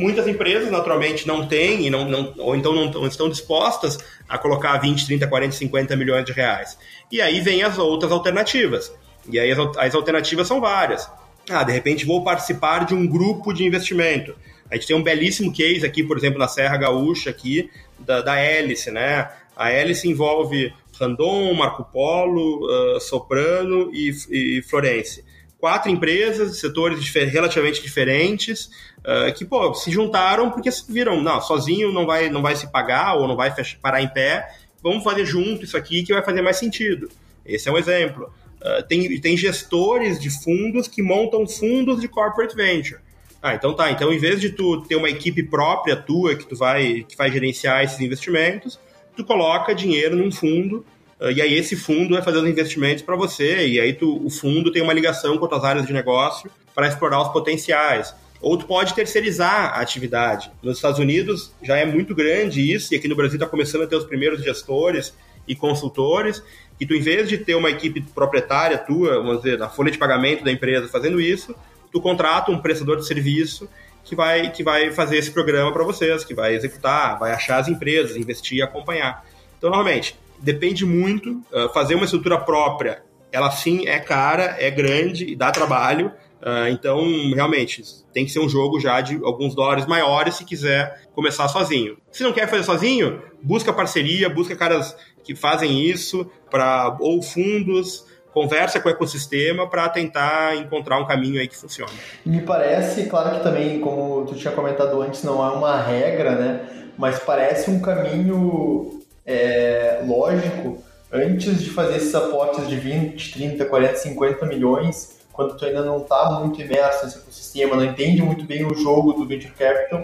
[0.00, 4.78] Muitas empresas, naturalmente, não têm, e não, não, ou então não estão dispostas a colocar
[4.78, 6.78] 20, 30, 40, 50 milhões de reais.
[7.12, 8.90] E aí vem as outras alternativas.
[9.30, 11.06] E aí as, as alternativas são várias.
[11.50, 14.34] Ah, de repente vou participar de um grupo de investimento.
[14.70, 18.36] A gente tem um belíssimo case aqui, por exemplo, na Serra Gaúcha, aqui, da, da
[18.36, 19.28] Hélice, né?
[19.54, 25.22] A Hélice envolve Randon, Marco Polo, uh, Soprano e, e Florence
[25.60, 28.70] quatro empresas setores relativamente diferentes
[29.00, 33.16] uh, que pô, se juntaram porque viram, não, sozinho não vai, não vai se pagar
[33.16, 34.48] ou não vai parar em pé,
[34.82, 37.10] vamos fazer junto isso aqui que vai fazer mais sentido.
[37.44, 38.32] Esse é um exemplo.
[38.60, 43.00] Uh, tem, tem gestores de fundos que montam fundos de corporate venture.
[43.42, 43.90] Ah, então tá.
[43.90, 47.30] Então, em vez de tu ter uma equipe própria tua que tu vai que vai
[47.32, 48.78] gerenciar esses investimentos,
[49.16, 50.84] tu coloca dinheiro num fundo
[51.20, 54.72] e aí esse fundo vai fazer os investimentos para você, e aí tu, o fundo
[54.72, 58.14] tem uma ligação com outras áreas de negócio para explorar os potenciais.
[58.40, 60.50] Ou tu pode terceirizar a atividade.
[60.62, 63.86] Nos Estados Unidos já é muito grande isso, e aqui no Brasil está começando a
[63.86, 65.12] ter os primeiros gestores
[65.46, 66.42] e consultores,
[66.80, 69.98] e tu, em vez de ter uma equipe proprietária tua, vamos dizer, na folha de
[69.98, 71.54] pagamento da empresa fazendo isso,
[71.92, 73.68] tu contrata um prestador de serviço
[74.04, 77.68] que vai, que vai fazer esse programa para vocês, que vai executar, vai achar as
[77.68, 79.22] empresas, investir e acompanhar.
[79.58, 81.42] Então, normalmente, depende muito.
[81.52, 86.12] Uh, fazer uma estrutura própria, ela sim é cara, é grande e dá trabalho.
[86.40, 91.02] Uh, então, realmente, tem que ser um jogo já de alguns dólares maiores se quiser
[91.14, 91.98] começar sozinho.
[92.10, 98.06] Se não quer fazer sozinho, busca parceria, busca caras que fazem isso, para ou fundos,
[98.32, 101.92] conversa com o ecossistema para tentar encontrar um caminho aí que funcione.
[102.24, 106.92] Me parece, claro que também, como tu tinha comentado antes, não é uma regra, né?
[106.96, 108.99] Mas parece um caminho
[109.30, 115.64] é, lógico, antes de fazer esses aportes de 20, 30, 40, 50 milhões, quando tu
[115.64, 119.52] ainda não está muito imerso nesse ecossistema, não entende muito bem o jogo do venture
[119.52, 120.00] capital,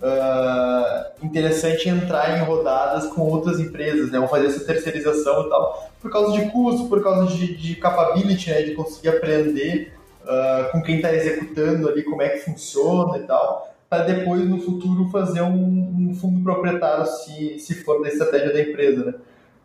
[0.00, 4.20] uh, interessante entrar em rodadas com outras empresas, né?
[4.20, 8.50] Ou fazer essa terceirização e tal, por causa de custo, por causa de, de capability,
[8.50, 8.62] né?
[8.62, 13.74] De conseguir aprender uh, com quem está executando ali como é que funciona e tal
[13.88, 18.60] para depois no futuro fazer um, um, fundo proprietário se, se for da estratégia da
[18.60, 19.14] empresa, né?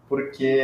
[0.07, 0.61] Porque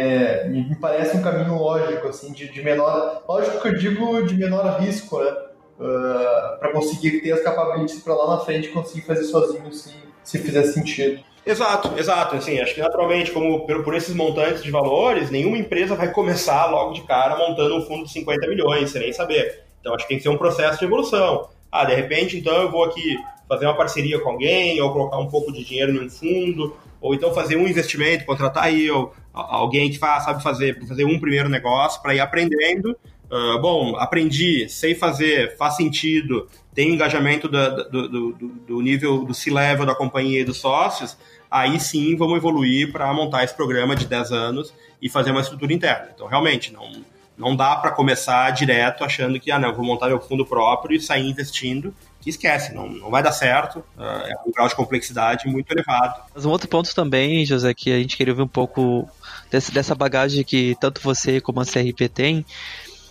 [0.47, 3.23] me, parece um caminho lógico, assim, de, de, menor...
[3.27, 5.31] Lógico que eu digo de menor risco, né?
[5.79, 9.93] Uh, ah, para conseguir ter as capacidades para lá na frente conseguir fazer sozinho se,
[10.23, 11.23] se fizer sentido.
[11.45, 12.35] Exato, exato.
[12.35, 16.67] Assim, acho que naturalmente, como por, por, esses montantes de valores, nenhuma empresa vai começar
[16.67, 19.63] logo de cara montando um fundo de 50 milhões, sem nem saber.
[19.79, 21.49] Então acho que tem que ser um processo de evolução.
[21.71, 25.27] Ah, de repente, então eu vou aqui fazer uma parceria com alguém, ou colocar um
[25.27, 28.87] pouco de dinheiro em um fundo, ou então fazer um investimento, contratar aí
[29.33, 32.95] alguém que faz, sabe fazer, fazer um primeiro negócio para ir aprendendo.
[33.31, 38.31] Uh, bom, aprendi, sei fazer, faz sentido, tem engajamento do, do, do,
[38.67, 41.15] do nível do C-level da companhia e dos sócios,
[41.49, 45.71] aí sim vamos evoluir para montar esse programa de 10 anos e fazer uma estrutura
[45.71, 46.09] interna.
[46.13, 46.91] Então, realmente, não,
[47.39, 51.01] não dá para começar direto achando que, ah, não, vou montar meu fundo próprio e
[51.01, 55.47] sair investindo que esquece, não, não vai dar certo, uh, é um grau de complexidade
[55.47, 56.21] muito elevado.
[56.35, 59.09] Mas um outro ponto também, José, que a gente queria ouvir um pouco
[59.49, 62.45] desse, dessa bagagem que tanto você como a CRP tem,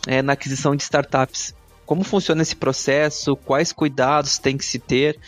[0.07, 1.55] é na aquisição de startups.
[1.87, 3.35] Como funciona esse processo?
[3.35, 5.19] Quais cuidados tem que se ter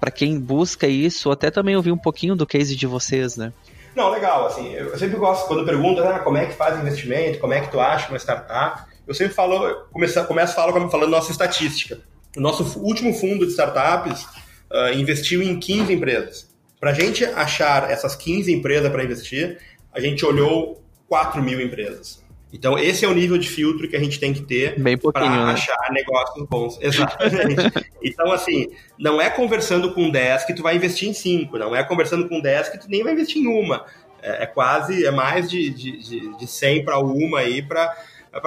[0.00, 1.30] para quem busca isso?
[1.30, 3.52] Até também ouvir um pouquinho do case de vocês, né?
[3.98, 4.46] Não, legal.
[4.46, 7.68] Assim, eu sempre gosto, quando perguntam ah, como é que faz investimento, como é que
[7.68, 11.98] tu acha uma startup, eu sempre falo, começo, começo falo falando nossa estatística.
[12.36, 14.22] O nosso último fundo de startups
[14.70, 16.48] uh, investiu em 15 empresas.
[16.78, 19.58] Para a gente achar essas 15 empresas para investir,
[19.92, 22.22] a gente olhou 4 mil empresas.
[22.52, 24.74] Então, esse é o nível de filtro que a gente tem que ter
[25.12, 25.52] para né?
[25.52, 26.78] achar negócios bons.
[26.82, 27.86] Exatamente.
[28.02, 31.84] então, assim, não é conversando com 10 que tu vai investir em 5, não é
[31.84, 33.84] conversando com 10 que tu nem vai investir em uma.
[34.22, 37.94] É, é quase, é mais de, de, de, de 100 para uma aí para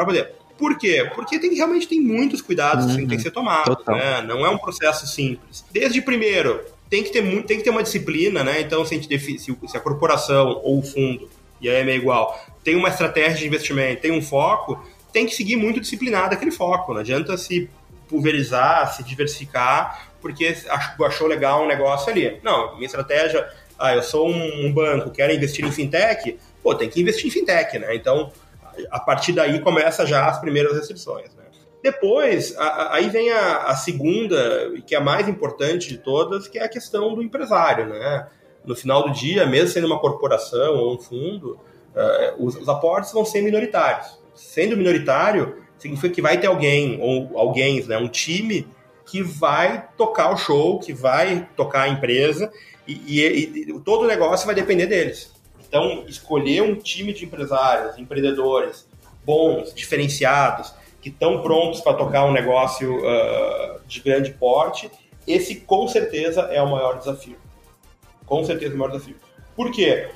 [0.04, 0.34] poder.
[0.58, 1.10] Por quê?
[1.16, 2.98] Porque tem, realmente tem muitos cuidados uhum.
[2.98, 3.76] que tem que ser tomados.
[3.88, 4.22] Né?
[4.28, 5.66] Não é um processo simples.
[5.72, 8.62] Desde primeiro, tem que ter, tem que ter uma disciplina, né?
[8.62, 11.30] Então, se a, gente se a corporação ou o fundo,
[11.62, 15.36] e aí é meio igual, tem uma estratégia de investimento, tem um foco, tem que
[15.36, 16.93] seguir muito disciplinado aquele foco.
[16.93, 17.69] Não adianta se
[18.08, 20.56] pulverizar, se diversificar, porque
[21.00, 22.39] achou legal um negócio ali.
[22.43, 23.47] Não, minha estratégia,
[23.78, 27.80] ah, eu sou um, banco, quero investir em fintech, pô, tem que investir em fintech,
[27.80, 27.95] né?
[27.95, 28.32] Então,
[28.89, 31.34] a partir daí começa já as primeiras restrições.
[31.36, 31.43] Né?
[31.84, 36.60] Depois, a, aí vem a, a, segunda, que é a mais importante de todas, que
[36.60, 37.88] é a questão do empresário.
[37.88, 38.28] Né?
[38.65, 41.60] No final do dia, mesmo sendo uma corporação ou um fundo,
[41.95, 44.19] uh, os, os, aportes vão ser minoritários.
[44.36, 48.67] Sendo minoritário, significa que vai ter alguém, ou alguém, né, um time,
[49.06, 52.52] que vai tocar o show, que vai tocar a empresa,
[52.88, 55.32] e, e, e todo o negócio vai depender deles.
[55.67, 58.88] Então, escolher um time de empresários, empreendedores
[59.26, 64.89] bons, diferenciados, que estão prontos para tocar um negócio uh, de grande porte,
[65.28, 67.38] esse com certeza é o maior desafio.
[68.32, 69.17] Com certeza o maior desafio.
[69.58, 70.08] Por quê?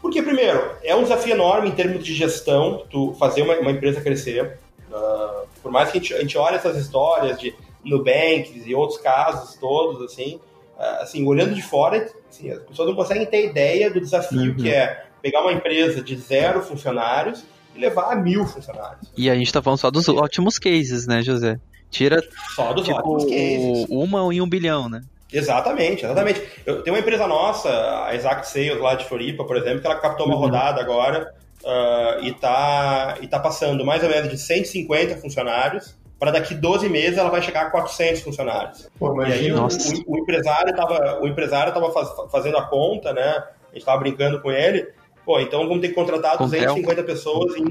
[0.00, 4.00] Porque, primeiro, é um desafio enorme em termos de gestão, tu fazer uma, uma empresa
[4.00, 4.58] crescer.
[4.90, 8.98] Uh, por mais que a gente, a gente olhe essas histórias de Nubank e outros
[8.98, 10.36] casos todos, assim,
[10.78, 14.56] uh, assim olhando de fora, Assim, as pessoas não conseguem ter ideia do desafio uhum.
[14.56, 17.44] que é pegar uma empresa de zero funcionários
[17.76, 19.12] e levar a mil funcionários.
[19.14, 21.60] E a gente tá falando só dos ótimos cases, né, José?
[21.90, 22.22] Tira
[22.56, 23.86] só dos tipo, ótimos cases.
[23.90, 25.02] Uma em um bilhão, né?
[25.32, 26.42] Exatamente, exatamente.
[26.66, 27.70] Eu tenho uma empresa nossa,
[28.06, 30.42] a Exact Sales lá de Floripa, por exemplo, que ela captou uma uhum.
[30.42, 36.30] rodada agora uh, e, tá, e tá passando mais ou menos de 150 funcionários para
[36.30, 38.88] daqui 12 meses ela vai chegar a 400 funcionários.
[38.96, 39.66] Pô, e aí o,
[40.06, 43.28] o, empresário estava o empresário tava faz, fazendo a conta, né?
[43.28, 44.88] A gente estava brincando com ele.
[45.24, 47.66] Pô, então vamos ter que contratar 250 pessoas em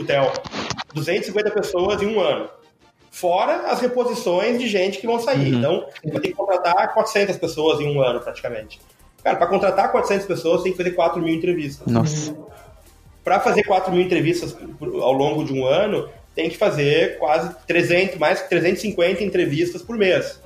[0.00, 0.32] hotel.
[0.94, 2.48] 250 pessoas em um ano.
[3.16, 5.50] Fora as reposições de gente que vão sair.
[5.50, 5.58] Uhum.
[5.58, 8.78] Então, vai ter que contratar 400 pessoas em um ano, praticamente.
[9.24, 11.90] Cara, para contratar 400 pessoas, tem que fazer 4 mil entrevistas.
[11.90, 12.36] Nossa.
[13.24, 14.54] Para fazer 4 mil entrevistas
[15.00, 19.96] ao longo de um ano, tem que fazer quase 300, mais que 350 entrevistas por
[19.96, 20.38] mês.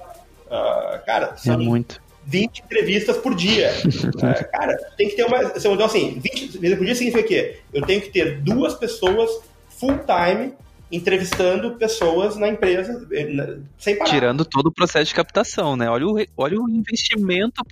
[0.47, 2.01] Uh, cara, são é muito.
[2.25, 3.73] 20 entrevistas por dia.
[3.85, 5.43] uh, cara, tem que ter uma.
[5.43, 9.29] Então, assim, 20 entrevistas por dia significa que eu tenho que ter duas pessoas
[9.69, 10.55] full time
[10.91, 14.11] entrevistando pessoas na empresa eh, sem parar.
[14.11, 15.89] Tirando todo o processo de captação, né?
[15.89, 17.63] Olha o, olha o investimento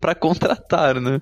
[0.00, 1.20] para contratar, né?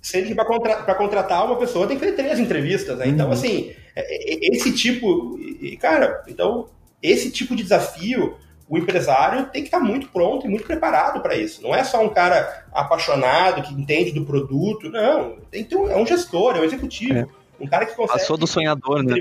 [0.00, 3.06] Sendo que para contra, contratar uma pessoa tem que ter três entrevistas, né?
[3.06, 3.32] Então, uhum.
[3.32, 5.38] assim, é, é, esse tipo,
[5.80, 6.68] cara, então,
[7.02, 8.36] esse tipo de desafio,
[8.68, 11.62] o empresário tem que estar muito pronto e muito preparado para isso.
[11.62, 15.36] Não é só um cara apaixonado, que entende do produto, não.
[15.50, 17.18] Tem que ter um, é um gestor, é um executivo.
[17.18, 17.26] É.
[17.60, 18.18] Um cara que consegue.
[18.18, 19.14] Passou do sonhador, né?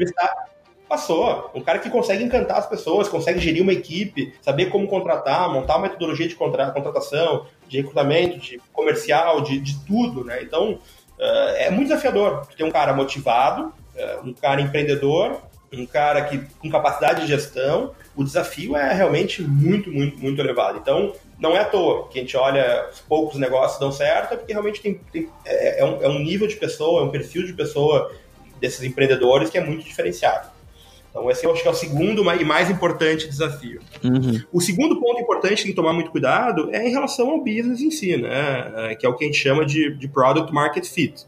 [0.92, 1.50] Passou.
[1.56, 5.78] Um cara que consegue encantar as pessoas, consegue gerir uma equipe, saber como contratar, montar
[5.78, 10.44] uma metodologia de contratação, de recrutamento, de comercial, de, de tudo, né?
[10.44, 10.74] Então,
[11.18, 15.40] uh, é muito desafiador ter um cara motivado, uh, um cara empreendedor,
[15.72, 17.96] um cara que com capacidade de gestão.
[18.14, 20.78] O desafio é realmente muito, muito, muito elevado.
[20.78, 24.36] Então, não é à toa que a gente olha, os poucos negócios dão certo, é
[24.36, 27.46] porque realmente tem, tem é, é, um, é um nível de pessoa, é um perfil
[27.46, 28.12] de pessoa
[28.60, 30.60] desses empreendedores que é muito diferenciado.
[31.12, 33.82] Então, esse eu acho que é o segundo e mais importante desafio.
[34.02, 34.42] Uhum.
[34.52, 37.82] O segundo ponto importante que tem que tomar muito cuidado é em relação ao business
[37.82, 38.92] em si, né?
[38.92, 41.28] É, que é o que a gente chama de, de product market fit.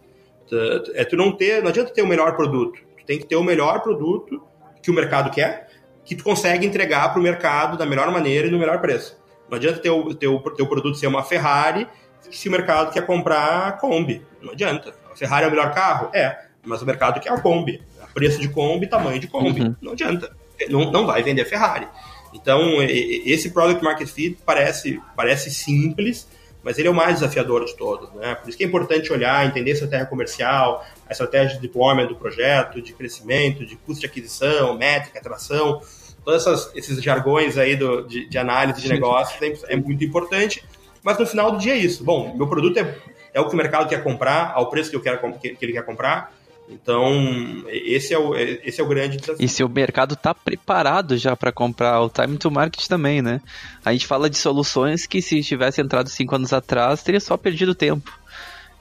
[0.94, 3.44] É tu não ter, não adianta ter o melhor produto, tu tem que ter o
[3.44, 4.42] melhor produto
[4.82, 5.68] que o mercado quer,
[6.06, 9.18] que tu consegue entregar para o mercado da melhor maneira e no melhor preço.
[9.50, 11.88] Não adianta ter o teu, teu produto ser uma Ferrari
[12.32, 14.26] se o mercado quer comprar a Kombi.
[14.42, 14.94] Não adianta.
[15.12, 16.10] A Ferrari é o melhor carro?
[16.14, 17.82] É, mas o mercado quer a Kombi
[18.14, 19.62] preço de Kombi, tamanho de Kombi.
[19.62, 19.76] Uhum.
[19.82, 20.32] Não adianta.
[20.70, 21.88] Não, não vai vender Ferrari.
[22.34, 26.28] Então, esse Product Market Fit parece, parece simples,
[26.64, 28.12] mas ele é o mais desafiador de todos.
[28.14, 28.34] Né?
[28.36, 32.16] Por isso que é importante olhar, entender a estratégia comercial, a estratégia de deployment do
[32.16, 35.82] projeto, de crescimento, de custo de aquisição, métrica, atração,
[36.24, 40.64] todos esses jargões aí do, de, de análise de negócios é, é muito importante.
[41.04, 42.04] Mas no final do dia é isso.
[42.04, 42.96] Bom, meu produto é,
[43.34, 45.74] é o que o mercado quer comprar, ao preço que, eu quero, que, que ele
[45.74, 46.34] quer comprar
[46.70, 49.44] então, esse é o, esse é o grande desafio.
[49.44, 53.42] E se o mercado está preparado já para comprar o time to market também, né?
[53.84, 57.76] A gente fala de soluções que se tivesse entrado cinco anos atrás, teria só perdido
[57.76, 58.12] tempo.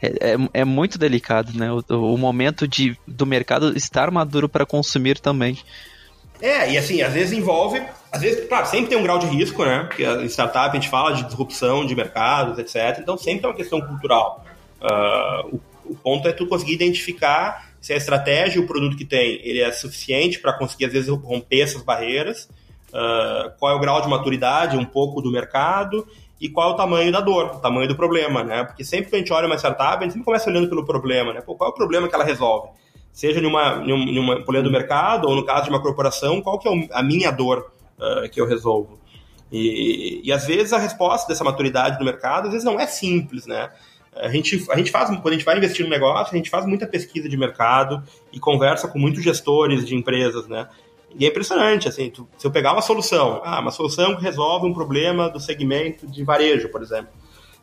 [0.01, 1.71] É, é, é muito delicado, né?
[1.73, 5.59] O, o, momento de, do mercado estar maduro para consumir também.
[6.41, 9.65] É, e assim, às vezes envolve, às vezes, claro, sempre tem um grau de risco,
[9.65, 9.85] né?
[9.85, 12.99] Porque em startup a gente fala de disrupção de mercados, etc.
[13.01, 14.45] Então sempre é uma questão cultural.
[14.81, 19.05] Uh, o, o ponto é tu conseguir identificar se a estratégia e o produto que
[19.05, 22.49] tem ele é suficiente para conseguir, às vezes, romper essas barreiras,
[22.91, 26.07] uh, qual é o grau de maturidade um pouco do mercado
[26.41, 28.63] e qual é o tamanho da dor, o tamanho do problema, né?
[28.63, 31.33] Porque sempre que a gente olha uma startup, a gente sempre começa olhando pelo problema,
[31.33, 31.41] né?
[31.41, 32.69] Pô, qual é o problema que ela resolve?
[33.13, 36.69] Seja numa, numa, numa polícia do mercado ou no caso de uma corporação, qual que
[36.69, 39.03] é a minha dor uh, que eu resolvo?
[39.51, 43.45] E, e, às vezes a resposta dessa maturidade do mercado, às vezes não é simples,
[43.45, 43.71] né?
[44.15, 46.67] A gente, a gente faz, quando a gente vai investir no negócio, a gente faz
[46.67, 50.69] muita pesquisa de mercado e conversa com muitos gestores de empresas, né?
[51.15, 54.67] E é impressionante, assim, tu, se eu pegar uma solução, ah, uma solução que resolve
[54.67, 57.09] um problema do segmento de varejo, por exemplo.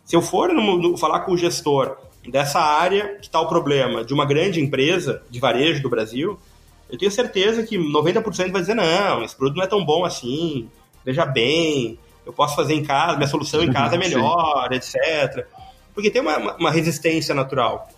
[0.04, 1.98] Se eu for no, no, falar com o gestor
[2.28, 6.40] dessa área que está o problema de uma grande empresa de varejo do Brasil,
[6.90, 10.68] eu tenho certeza que 90% vai dizer, não, esse produto não é tão bom assim,
[11.06, 15.48] veja bem, eu posso fazer em casa, minha solução em casa é melhor, etc
[16.00, 17.90] porque tem uma, uma resistência natural.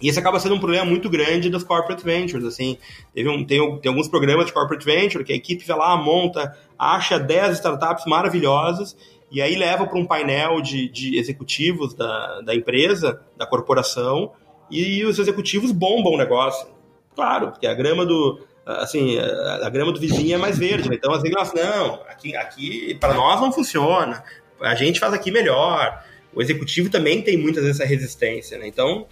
[0.00, 2.76] E esse acaba sendo um problema muito grande das corporate ventures, assim.
[3.14, 6.54] Teve um, tem, tem alguns programas de corporate venture que a equipe vai lá, monta,
[6.78, 8.94] acha 10 startups maravilhosas
[9.30, 14.32] e aí leva para um painel de, de executivos da, da empresa, da corporação,
[14.70, 16.66] e os executivos bombam o negócio.
[17.14, 20.96] Claro, porque a grama do, assim, a, grama do vizinho é mais verde, né?
[20.96, 24.22] Então, assim, nós, não, aqui, aqui para nós não funciona,
[24.60, 26.02] a gente faz aqui melhor
[26.34, 28.66] o executivo também tem muitas essa resistência, né?
[28.66, 29.06] Então,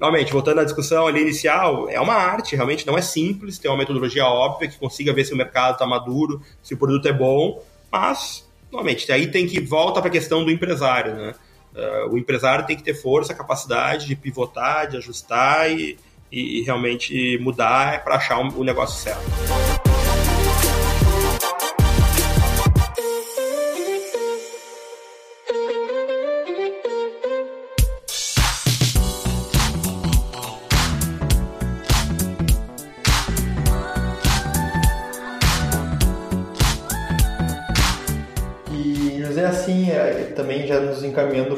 [0.00, 3.78] realmente, voltando à discussão ali inicial, é uma arte, realmente não é simples, tem uma
[3.78, 7.62] metodologia óbvia que consiga ver se o mercado está maduro, se o produto é bom,
[7.90, 11.34] mas, normalmente, aí tem que volta para a questão do empresário, né?
[11.74, 15.96] Uh, o empresário tem que ter força, capacidade de pivotar, de ajustar e,
[16.30, 19.91] e realmente mudar para achar o negócio certo.
[40.34, 41.56] Também já nos encaminhando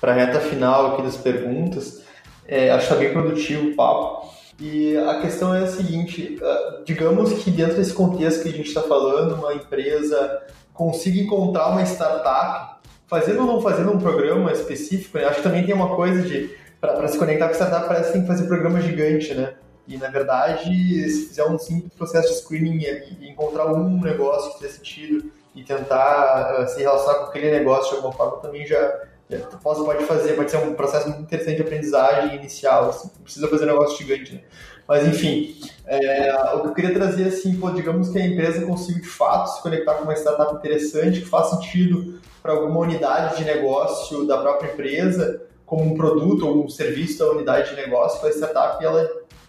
[0.00, 2.02] para a reta final aqui das perguntas.
[2.46, 4.34] É, acho está bem produtivo o papo.
[4.60, 8.68] E a questão é a seguinte: ah, digamos que dentro desse contexto que a gente
[8.68, 10.42] está falando, uma empresa
[10.72, 15.24] consiga encontrar uma startup, fazendo ou não fazendo um programa específico, né?
[15.24, 16.50] acho que também tem uma coisa de,
[16.80, 19.54] para se conectar com startup, parece que tem que fazer programa gigante, né?
[19.86, 22.82] E na verdade, se fizer um simples processo de screening
[23.20, 27.90] e encontrar um negócio que tenha sentido e tentar uh, se relacionar com aquele negócio
[27.90, 31.56] de alguma forma também já, já pode, pode fazer, pode ser um processo muito interessante
[31.56, 34.40] de aprendizagem inicial, assim, não precisa fazer um negócio gigante, né?
[34.86, 39.00] Mas enfim, é, o que eu queria trazer assim, pô, digamos que a empresa consiga
[39.00, 43.44] de fato se conectar com uma startup interessante, que faz sentido para alguma unidade de
[43.44, 48.30] negócio da própria empresa, como um produto ou um serviço da unidade de negócio, a
[48.30, 49.02] startup ela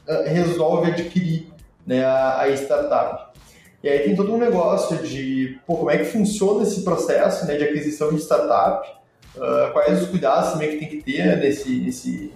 [0.08, 1.50] uh, resolve adquirir
[1.86, 3.35] né, a, a startup.
[3.86, 7.56] E aí tem todo um negócio de pô, como é que funciona esse processo né,
[7.56, 8.84] de aquisição de startup,
[9.36, 12.34] uh, quais os cuidados também que tem que ter nesse, nesse,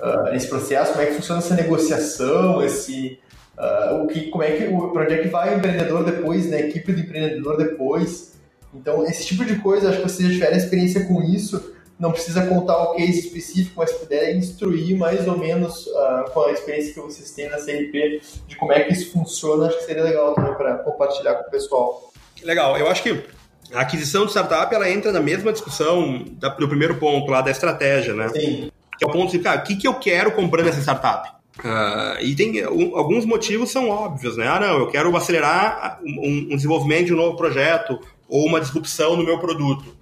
[0.00, 3.18] uh, nesse processo, como é que funciona essa negociação, esse,
[3.58, 6.56] uh, o que, como é que, para onde é que vai o empreendedor depois, né,
[6.56, 8.32] a equipe do empreendedor depois.
[8.72, 12.46] Então, esse tipo de coisa, acho que vocês já tiveram experiência com isso, não precisa
[12.46, 17.00] contar o case específico, mas puder instruir mais ou menos uh, com a experiência que
[17.00, 20.54] vocês têm na CRP de como é que isso funciona, acho que seria legal também
[20.54, 22.12] para compartilhar com o pessoal.
[22.42, 23.24] Legal, eu acho que
[23.72, 27.50] a aquisição de startup ela entra na mesma discussão da, do primeiro ponto lá da
[27.50, 28.28] estratégia, né?
[28.28, 28.70] Sim.
[28.96, 31.38] Que é o ponto de, cara, o que, que eu quero comprando essa startup?
[31.58, 34.46] Uh, e tem um, alguns motivos são óbvios, né?
[34.46, 39.16] Ah, não, eu quero acelerar um, um, desenvolvimento de um novo projeto ou uma disrupção
[39.16, 39.97] no meu produto.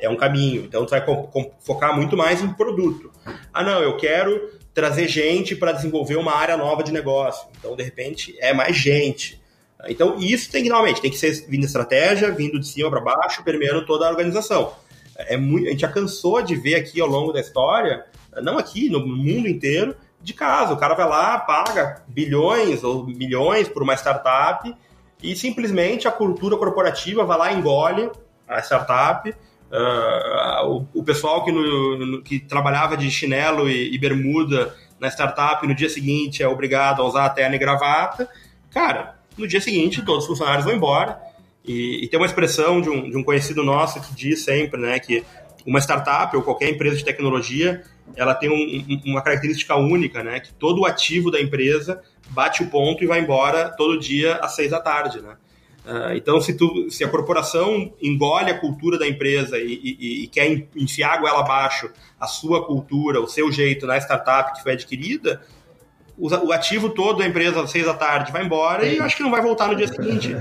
[0.00, 0.64] É um caminho.
[0.64, 1.04] Então, tu vai
[1.60, 3.12] focar muito mais em produto.
[3.52, 7.48] Ah, não, eu quero trazer gente para desenvolver uma área nova de negócio.
[7.58, 9.40] Então, de repente, é mais gente.
[9.86, 13.42] Então, isso tem que, normalmente, tem que ser vindo estratégia, vindo de cima para baixo,
[13.42, 14.72] permeando toda a organização.
[15.16, 18.04] É muito, a gente já cansou de ver aqui ao longo da história,
[18.42, 20.72] não aqui, no mundo inteiro, de casa.
[20.72, 24.74] O cara vai lá, paga bilhões ou milhões por uma startup
[25.22, 28.10] e simplesmente a cultura corporativa vai lá engole
[28.46, 29.34] a startup.
[29.70, 35.06] Uh, o, o, pessoal que, no, no, que trabalhava de chinelo e, e, bermuda na
[35.08, 38.28] startup no dia seguinte é obrigado a usar a terna e gravata.
[38.70, 41.20] Cara, no dia seguinte todos os funcionários vão embora.
[41.64, 44.98] E, e tem uma expressão de um, de um conhecido nosso que diz sempre né,
[44.98, 45.24] que
[45.64, 47.84] uma startup ou qualquer empresa de tecnologia
[48.16, 50.40] ela tem um, uma característica única, né?
[50.40, 54.56] Que todo o ativo da empresa bate o ponto e vai embora todo dia às
[54.56, 55.36] seis da tarde, né?
[55.90, 60.26] Uh, então, se, tu, se a corporação engole a cultura da empresa e, e, e,
[60.28, 64.74] quer enfiar a goela abaixo a sua cultura, o seu jeito na startup que foi
[64.74, 65.42] adquirida,
[66.16, 69.22] o, ativo todo da empresa às seis da tarde vai embora e eu acho que
[69.22, 70.36] não vai voltar no dia seguinte.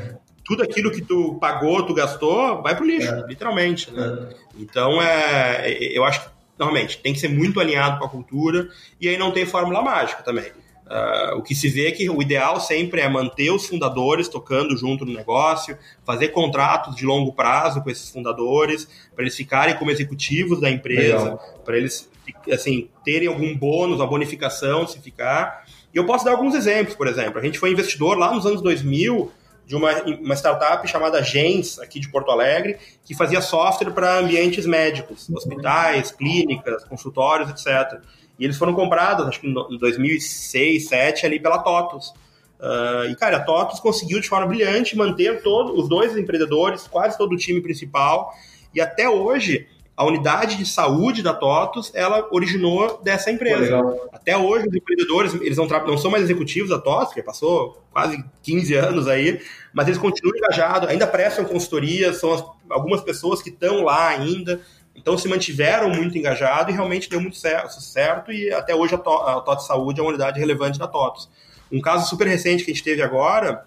[0.45, 3.26] Tudo aquilo que tu pagou, tu gastou, vai pro lixo, é.
[3.28, 3.89] literalmente.
[3.91, 4.30] Né?
[4.60, 6.30] Então, é, eu acho que
[6.60, 8.70] normalmente, tem que ser muito alinhado com a cultura
[9.02, 10.52] e aí não tem fórmula mágica também.
[10.90, 14.76] Uh, o que se vê é que o ideal sempre é manter os fundadores tocando
[14.76, 19.92] junto no negócio, fazer contratos de longo prazo com esses fundadores, para eles ficarem como
[19.92, 22.10] executivos da empresa, para eles
[22.52, 25.64] assim terem algum bônus, uma bonificação se ficar.
[25.94, 27.38] E eu posso dar alguns exemplos, por exemplo.
[27.38, 29.32] A gente foi investidor lá nos anos 2000
[29.68, 34.66] de uma, uma startup chamada Gens, aqui de Porto Alegre, que fazia software para ambientes
[34.66, 38.02] médicos, hospitais, clínicas, consultórios, etc.
[38.40, 42.14] E eles foram comprados, acho que em 2006, 2007, ali pela TOTUS.
[42.60, 47.18] Uh, e, cara, a TOTUS conseguiu de forma brilhante manter todos os dois empreendedores, quase
[47.18, 48.34] todo o time principal,
[48.74, 49.68] e até hoje
[50.00, 53.82] a unidade de saúde da TOTUS, ela originou dessa empresa.
[54.14, 58.24] Até hoje, os empreendedores, eles não, não são mais executivos da TOTUS, que passou quase
[58.42, 59.42] 15 anos aí,
[59.74, 64.62] mas eles continuam engajados, ainda prestam consultoria, são as, algumas pessoas que estão lá ainda,
[65.00, 68.97] então se mantiveram muito engajados e realmente deu muito certo, certo e até hoje a,
[68.97, 71.30] to, a TOTUS Saúde é uma unidade relevante da TOTUS.
[71.72, 73.66] Um caso super recente que a gente teve agora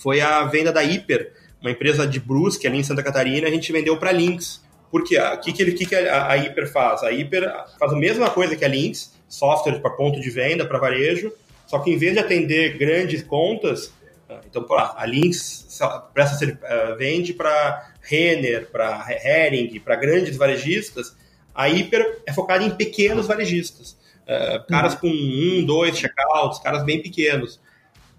[0.00, 3.70] foi a venda da Hiper, uma empresa de Brusque ali em Santa Catarina, a gente
[3.70, 4.62] vendeu para Lynx.
[4.90, 7.02] Porque o que, que, que, que a, a Hyper faz?
[7.04, 7.44] A Hyper
[7.78, 11.32] faz a mesma coisa que a Lynx, software para ponto de venda, para varejo,
[11.66, 13.92] só que em vez de atender grandes contas,
[14.28, 15.78] ah, então a Lynx
[16.12, 21.16] presta, uh, vende para Renner, para Hering, para grandes varejistas,
[21.54, 23.98] a Hyper é focada em pequenos varejistas.
[24.22, 27.56] Uh, caras com um, dois checkouts, caras bem pequenos.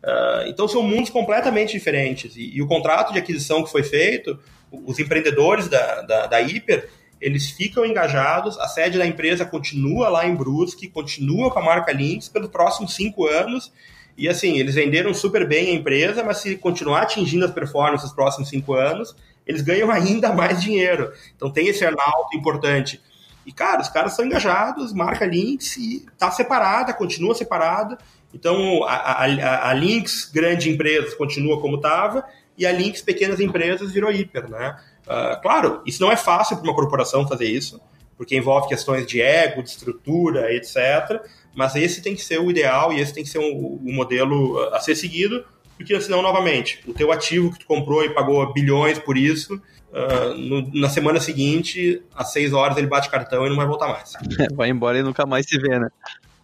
[0.04, 2.36] Uh, então são mundos completamente diferentes.
[2.36, 4.38] E, e, o contrato de aquisição que foi feito
[4.72, 10.26] os empreendedores da, da, da Hiper, eles ficam engajados, a sede da empresa continua lá
[10.26, 13.72] em Brusque, continua com a marca Lynx pelos próximos cinco anos,
[14.18, 18.16] e assim, eles venderam super bem a empresa, mas se continuar atingindo as performances nos
[18.16, 19.16] próximos cinco anos,
[19.46, 21.12] eles ganham ainda mais dinheiro.
[21.36, 23.02] Então tem esse earnout importante.
[23.46, 27.98] E, cara, os caras são engajados, marca Lynx e tá separada, continua separada.
[28.34, 32.24] Então, a, a, a Lynx, grande empresa, continua como estava,
[32.58, 34.78] e a Lynx Pequenas Empresas virou hiper, né?
[35.04, 37.82] Uh, claro, isso não é fácil para uma corporação fazer isso,
[38.16, 41.22] porque envolve questões de ego, de estrutura, etc.
[41.56, 43.94] Mas esse tem que ser o ideal e esse tem que ser o um, um
[43.94, 45.44] modelo a ser seguido,
[45.82, 50.38] porque senão, novamente, o teu ativo que tu comprou e pagou bilhões por isso, uh,
[50.38, 54.14] no, na semana seguinte, às seis horas ele bate cartão e não vai voltar mais.
[54.54, 55.90] vai embora e nunca mais se vê, né?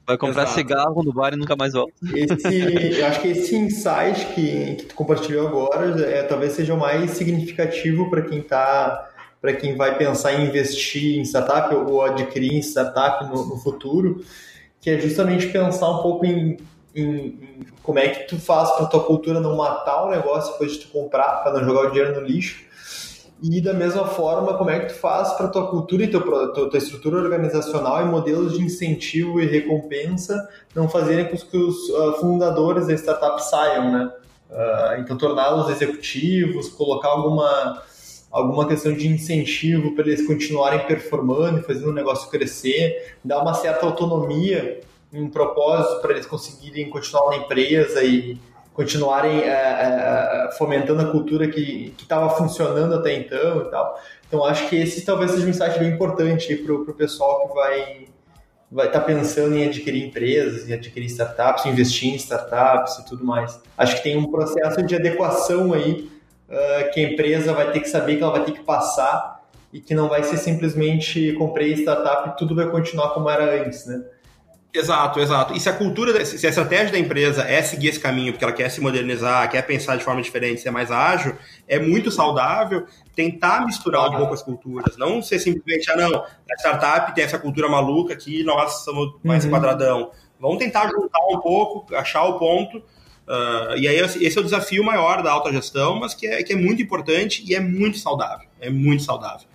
[0.08, 0.58] Vai comprar Exato.
[0.58, 1.94] cigarro no bar e nunca mais volta.
[2.16, 6.80] Esse, eu acho que esse insight que, que tu compartilhou agora é, talvez seja o
[6.80, 12.54] mais significativo para quem tá para quem vai pensar em investir em startup ou adquirir
[12.54, 14.26] em startup no, no futuro,
[14.82, 16.58] que é justamente pensar um pouco em,
[17.00, 20.80] em, como é que tu faz para tua cultura não matar o negócio depois de
[20.80, 22.68] tu comprar, para não jogar o dinheiro no lixo,
[23.42, 26.70] e da mesma forma, como é que tu faz para tua cultura e teu, tua,
[26.70, 32.14] tua estrutura organizacional e modelos de incentivo e recompensa não fazerem com que os uh,
[32.20, 34.12] fundadores da startup saiam, né?
[34.50, 37.84] Uh, então, torná-los executivos, colocar alguma,
[38.32, 43.54] alguma questão de incentivo para eles continuarem performando e fazendo o negócio crescer, dar uma
[43.54, 44.80] certa autonomia,
[45.14, 48.40] um propósito para eles conseguirem continuar na empresa e
[48.74, 54.00] continuarem é, é, fomentando a cultura que estava funcionando até então e tal.
[54.28, 58.08] Então acho que esse talvez seja um insight bem importante para o pessoal que vai
[58.70, 63.24] vai estar tá pensando em adquirir empresas, em adquirir startups, investir em startups e tudo
[63.24, 63.60] mais.
[63.78, 66.12] Acho que tem um processo de adequação aí
[66.50, 69.42] uh, que a empresa vai ter que saber que ela vai ter que passar
[69.72, 73.86] e que não vai ser simplesmente comprei startup e tudo vai continuar como era antes,
[73.86, 74.04] né?
[74.78, 75.54] Exato, exato.
[75.56, 78.54] E se a cultura, se a estratégia da empresa é seguir esse caminho, porque ela
[78.54, 81.36] quer se modernizar, quer pensar de forma diferente, ser mais ágil,
[81.68, 84.96] é muito saudável tentar misturar um pouco as culturas.
[84.96, 89.46] Não ser simplesmente, ah, não, a startup tem essa cultura maluca aqui, nós somos mais
[89.46, 89.52] uhum.
[89.52, 90.12] quadradão.
[90.40, 92.78] Vamos tentar juntar um pouco, achar o ponto.
[92.78, 96.56] Uh, e aí esse é o desafio maior da autogestão, mas que é, que é
[96.56, 98.48] muito importante e é muito saudável.
[98.62, 99.48] É muito saudável.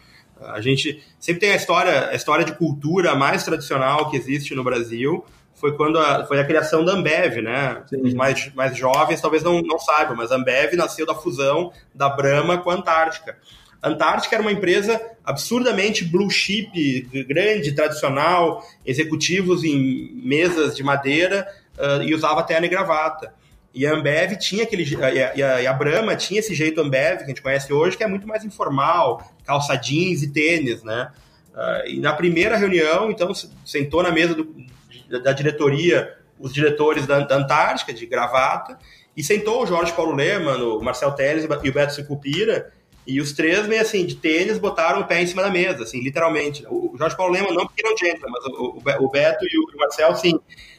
[0.46, 4.64] A gente sempre tem a história, a história de cultura mais tradicional que existe no
[4.64, 5.24] Brasil,
[5.54, 7.82] foi quando a, foi a criação da Ambev, né?
[7.86, 8.02] Sim.
[8.02, 12.08] Os mais, mais jovens talvez não, não saibam, mas a Ambev nasceu da fusão da
[12.08, 13.38] Brahma com a Antártica.
[13.80, 21.46] A Antártica era uma empresa absurdamente blue chip, grande, tradicional, executivos em mesas de madeira
[21.78, 23.34] uh, e usava terno e gravata.
[23.74, 24.84] E a Ambev tinha aquele.
[24.84, 28.04] E a, e a, Brahma tinha esse jeito Ambev, que a gente conhece hoje, que
[28.04, 31.10] é muito mais informal, calça jeans e tênis, né?
[31.54, 33.32] Uh, e na primeira reunião, então,
[33.64, 34.54] sentou na mesa do,
[35.22, 38.78] da diretoria os diretores da, da, Antártica, de gravata,
[39.16, 42.72] e sentou o Jorge Paulo Leman, o Marcel Teles e o Beto Sicupira,
[43.06, 46.00] e os três, meio assim, de tênis, botaram o pé em cima da mesa, assim,
[46.00, 46.64] literalmente.
[46.68, 50.14] O Jorge Paulo Leman não porque não entra, mas o, o, Beto e o Marcel,
[50.14, 50.38] sim.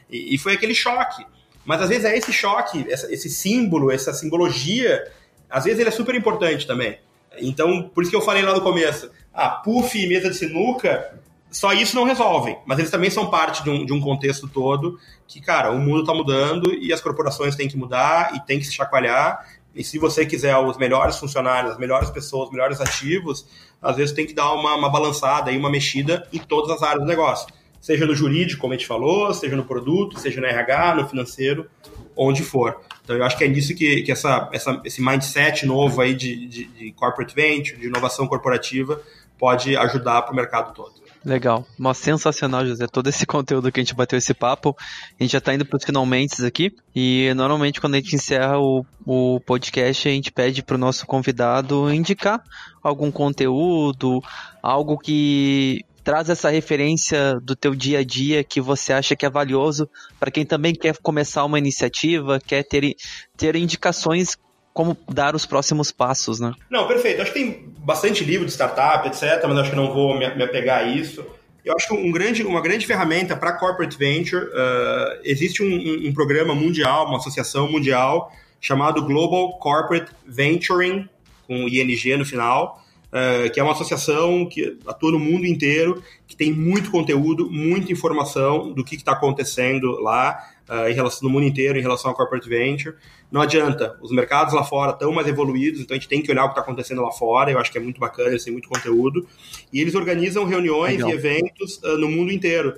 [0.09, 1.25] E, e foi aquele choque.
[1.65, 5.09] Mas às vezes é esse choque, esse símbolo, essa simbologia,
[5.49, 6.97] às vezes ele é super importante também.
[7.39, 11.19] Então, por isso que eu falei lá no começo, ah, puff e mesa de sinuca,
[11.49, 14.99] só isso não resolvem, mas eles também são parte de um, de um contexto todo
[15.27, 18.65] que, cara, o mundo está mudando e as corporações têm que mudar e têm que
[18.65, 19.47] se chacoalhar.
[19.75, 23.47] E se você quiser os melhores funcionários, as melhores pessoas, os melhores ativos,
[23.81, 27.01] às vezes tem que dar uma, uma balançada e uma mexida em todas as áreas
[27.01, 27.47] do negócio
[27.83, 31.69] seja no jurídico, como a gente falou, seja no produto, seja no RH, no financeiro,
[32.15, 32.79] onde for.
[33.03, 36.47] Então eu acho que é nisso que, que essa, essa, esse mindset novo aí de,
[36.47, 39.01] de, de corporate venture, de inovação corporativa,
[39.37, 40.93] pode ajudar para o mercado todo.
[41.25, 41.65] Legal.
[41.77, 42.87] Mas sensacional, José.
[42.87, 44.77] Todo esse conteúdo que a gente bateu esse papo.
[45.19, 46.73] A gente já está indo para os finalmente aqui.
[46.95, 51.05] E normalmente quando a gente encerra o, o podcast, a gente pede para o nosso
[51.05, 52.41] convidado indicar
[52.81, 54.21] algum conteúdo,
[54.61, 59.29] algo que traz essa referência do teu dia a dia que você acha que é
[59.29, 59.89] valioso
[60.19, 62.95] para quem também quer começar uma iniciativa, quer ter,
[63.37, 64.37] ter indicações
[64.73, 66.51] como dar os próximos passos, né?
[66.69, 67.21] Não, perfeito.
[67.21, 70.43] Acho que tem bastante livro de startup, etc., mas acho que não vou me, me
[70.43, 71.23] apegar a isso.
[71.63, 76.13] Eu acho que um grande, uma grande ferramenta para corporate venture, uh, existe um, um,
[76.13, 81.07] programa mundial, uma associação mundial, chamado Global Corporate Venturing,
[81.47, 82.82] com ING no final,
[83.13, 87.91] uh, que é uma associação que atua no mundo inteiro, que tem muito conteúdo, muita
[87.91, 92.17] informação do que está acontecendo lá uh, em relação, no mundo inteiro em relação ao
[92.17, 92.95] corporate venture.
[93.31, 96.43] Não adianta, os mercados lá fora estão mais evoluídos, então a gente tem que olhar
[96.43, 98.69] o que está acontecendo lá fora, eu acho que é muito bacana, eles têm muito
[98.69, 99.27] conteúdo.
[99.71, 101.09] E eles organizam reuniões Legal.
[101.09, 102.73] e eventos uh, no mundo inteiro.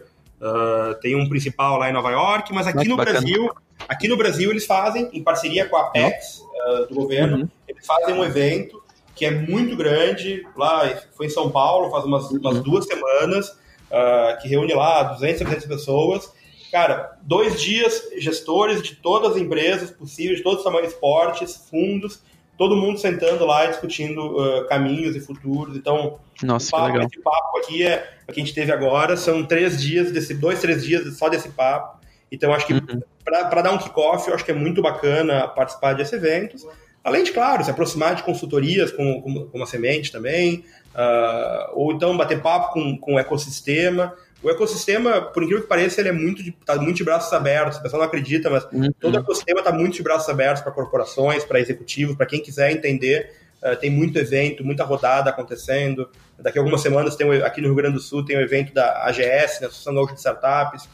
[1.01, 3.19] tem um principal lá em Nova York, mas aqui no bacana.
[3.19, 3.51] Brasil,
[3.87, 6.43] aqui no Brasil eles fazem, em parceria com a Apex
[6.89, 7.49] do governo, uhum.
[7.67, 8.84] eles fazem um evento
[9.15, 10.45] que é muito grande.
[10.55, 15.39] Lá foi em São Paulo, faz umas, umas duas semanas, uh, que reúne lá 200,
[15.39, 16.31] 300 pessoas.
[16.71, 22.21] Cara, dois dias, gestores de todas as empresas possíveis, de todos os tamanhos, esportes, fundos,
[22.57, 25.77] todo mundo sentando lá discutindo uh, caminhos e futuros.
[25.77, 29.15] Então, Nossa, papo, esse papo aqui é o que a gente teve agora.
[29.15, 32.03] São três dias, desse, dois, três dias só desse papo.
[32.31, 33.01] Então, acho que uhum.
[33.23, 36.65] para dar um kickoff, eu acho que é muito bacana participar desses eventos.
[37.05, 41.93] Além de, claro, se aproximar de consultorias como, como, como a Semente também, uh, ou
[41.93, 44.11] então bater papo com, com o ecossistema.
[44.41, 47.77] O ecossistema, por incrível que pareça, ele é muito de, tá muito de braços abertos.
[47.77, 48.91] O pessoal não acredita, mas uhum.
[48.99, 52.71] todo o ecossistema está muito de braços abertos para corporações, para executivos, para quem quiser
[52.71, 53.31] entender.
[53.61, 56.09] Uh, tem muito evento, muita rodada acontecendo.
[56.39, 58.73] Daqui a algumas semanas, tem aqui no Rio Grande do Sul, tem o um evento
[58.73, 60.89] da AGS, né, Associação Gaúcha de Startups.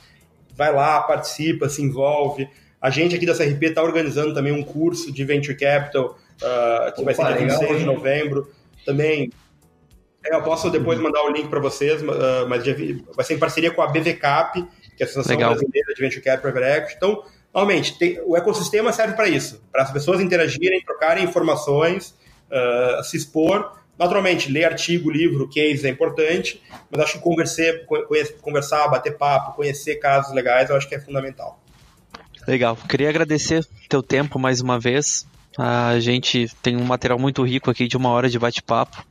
[0.58, 2.50] Vai lá, participa, se envolve.
[2.82, 7.02] A gente aqui da CRP está organizando também um curso de Venture Capital, uh, que
[7.02, 8.52] Opa, vai ser dia 26 de novembro.
[8.86, 9.30] Também
[10.26, 11.06] é, eu posso depois uhum.
[11.06, 12.64] mandar o link para vocês, uh, mas
[13.16, 14.54] vai ser em parceria com a BVCap,
[14.98, 15.52] que é a Associação Legal.
[15.52, 16.96] Brasileira de Venture Capital Private Equity.
[16.98, 17.24] Então,
[17.54, 22.16] normalmente, tem, o ecossistema serve para isso, para as pessoas interagirem, trocarem informações,
[22.50, 26.60] uh, se expor, Naturalmente, ler artigo, livro, case é importante,
[26.90, 27.72] mas acho que conversar,
[28.42, 31.61] conversar, bater papo, conhecer casos legais, eu acho que é fundamental.
[32.52, 32.76] Legal.
[32.76, 35.26] Queria agradecer teu tempo mais uma vez.
[35.58, 39.06] A gente tem um material muito rico aqui de uma hora de bate-papo.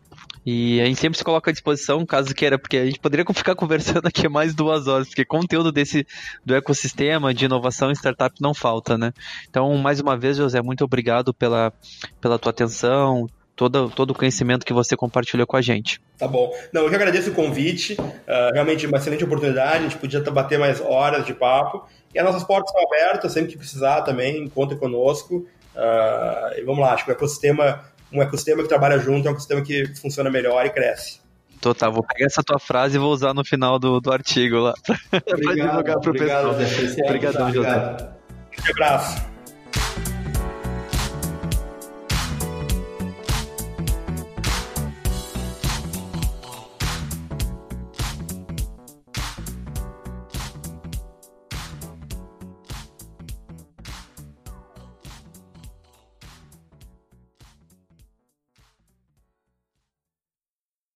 [0.45, 3.55] E a gente sempre se coloca à disposição, caso queira, porque a gente poderia ficar
[3.55, 6.07] conversando aqui mais duas horas, porque conteúdo desse
[6.45, 9.11] do ecossistema de inovação e startup não falta, né?
[9.49, 11.73] Então, mais uma vez, José, muito obrigado pela,
[12.21, 13.27] pela tua atenção,
[13.57, 16.01] todo, todo o conhecimento que você compartilhou com a gente.
[16.19, 16.51] Tá bom.
[16.73, 17.95] Não, eu que agradeço o convite.
[17.95, 19.79] Uh, realmente uma excelente oportunidade.
[19.79, 21.87] A gente podia bater mais horas de papo.
[22.15, 25.47] E as nossas portas estão abertas, sempre que precisar também, conta conosco.
[25.75, 29.33] Uh, e vamos lá, acho que o ecossistema, um ecossistema que trabalha junto é um
[29.33, 31.21] ecossistema que funciona melhor e cresce.
[31.61, 34.75] Total, vou pegar essa tua frase e vou usar no final do, do artigo lá.
[35.13, 37.05] Obrigado, para divulgar para o pessoal.
[37.05, 38.13] Obrigadão, José.
[38.67, 39.30] Um abraço.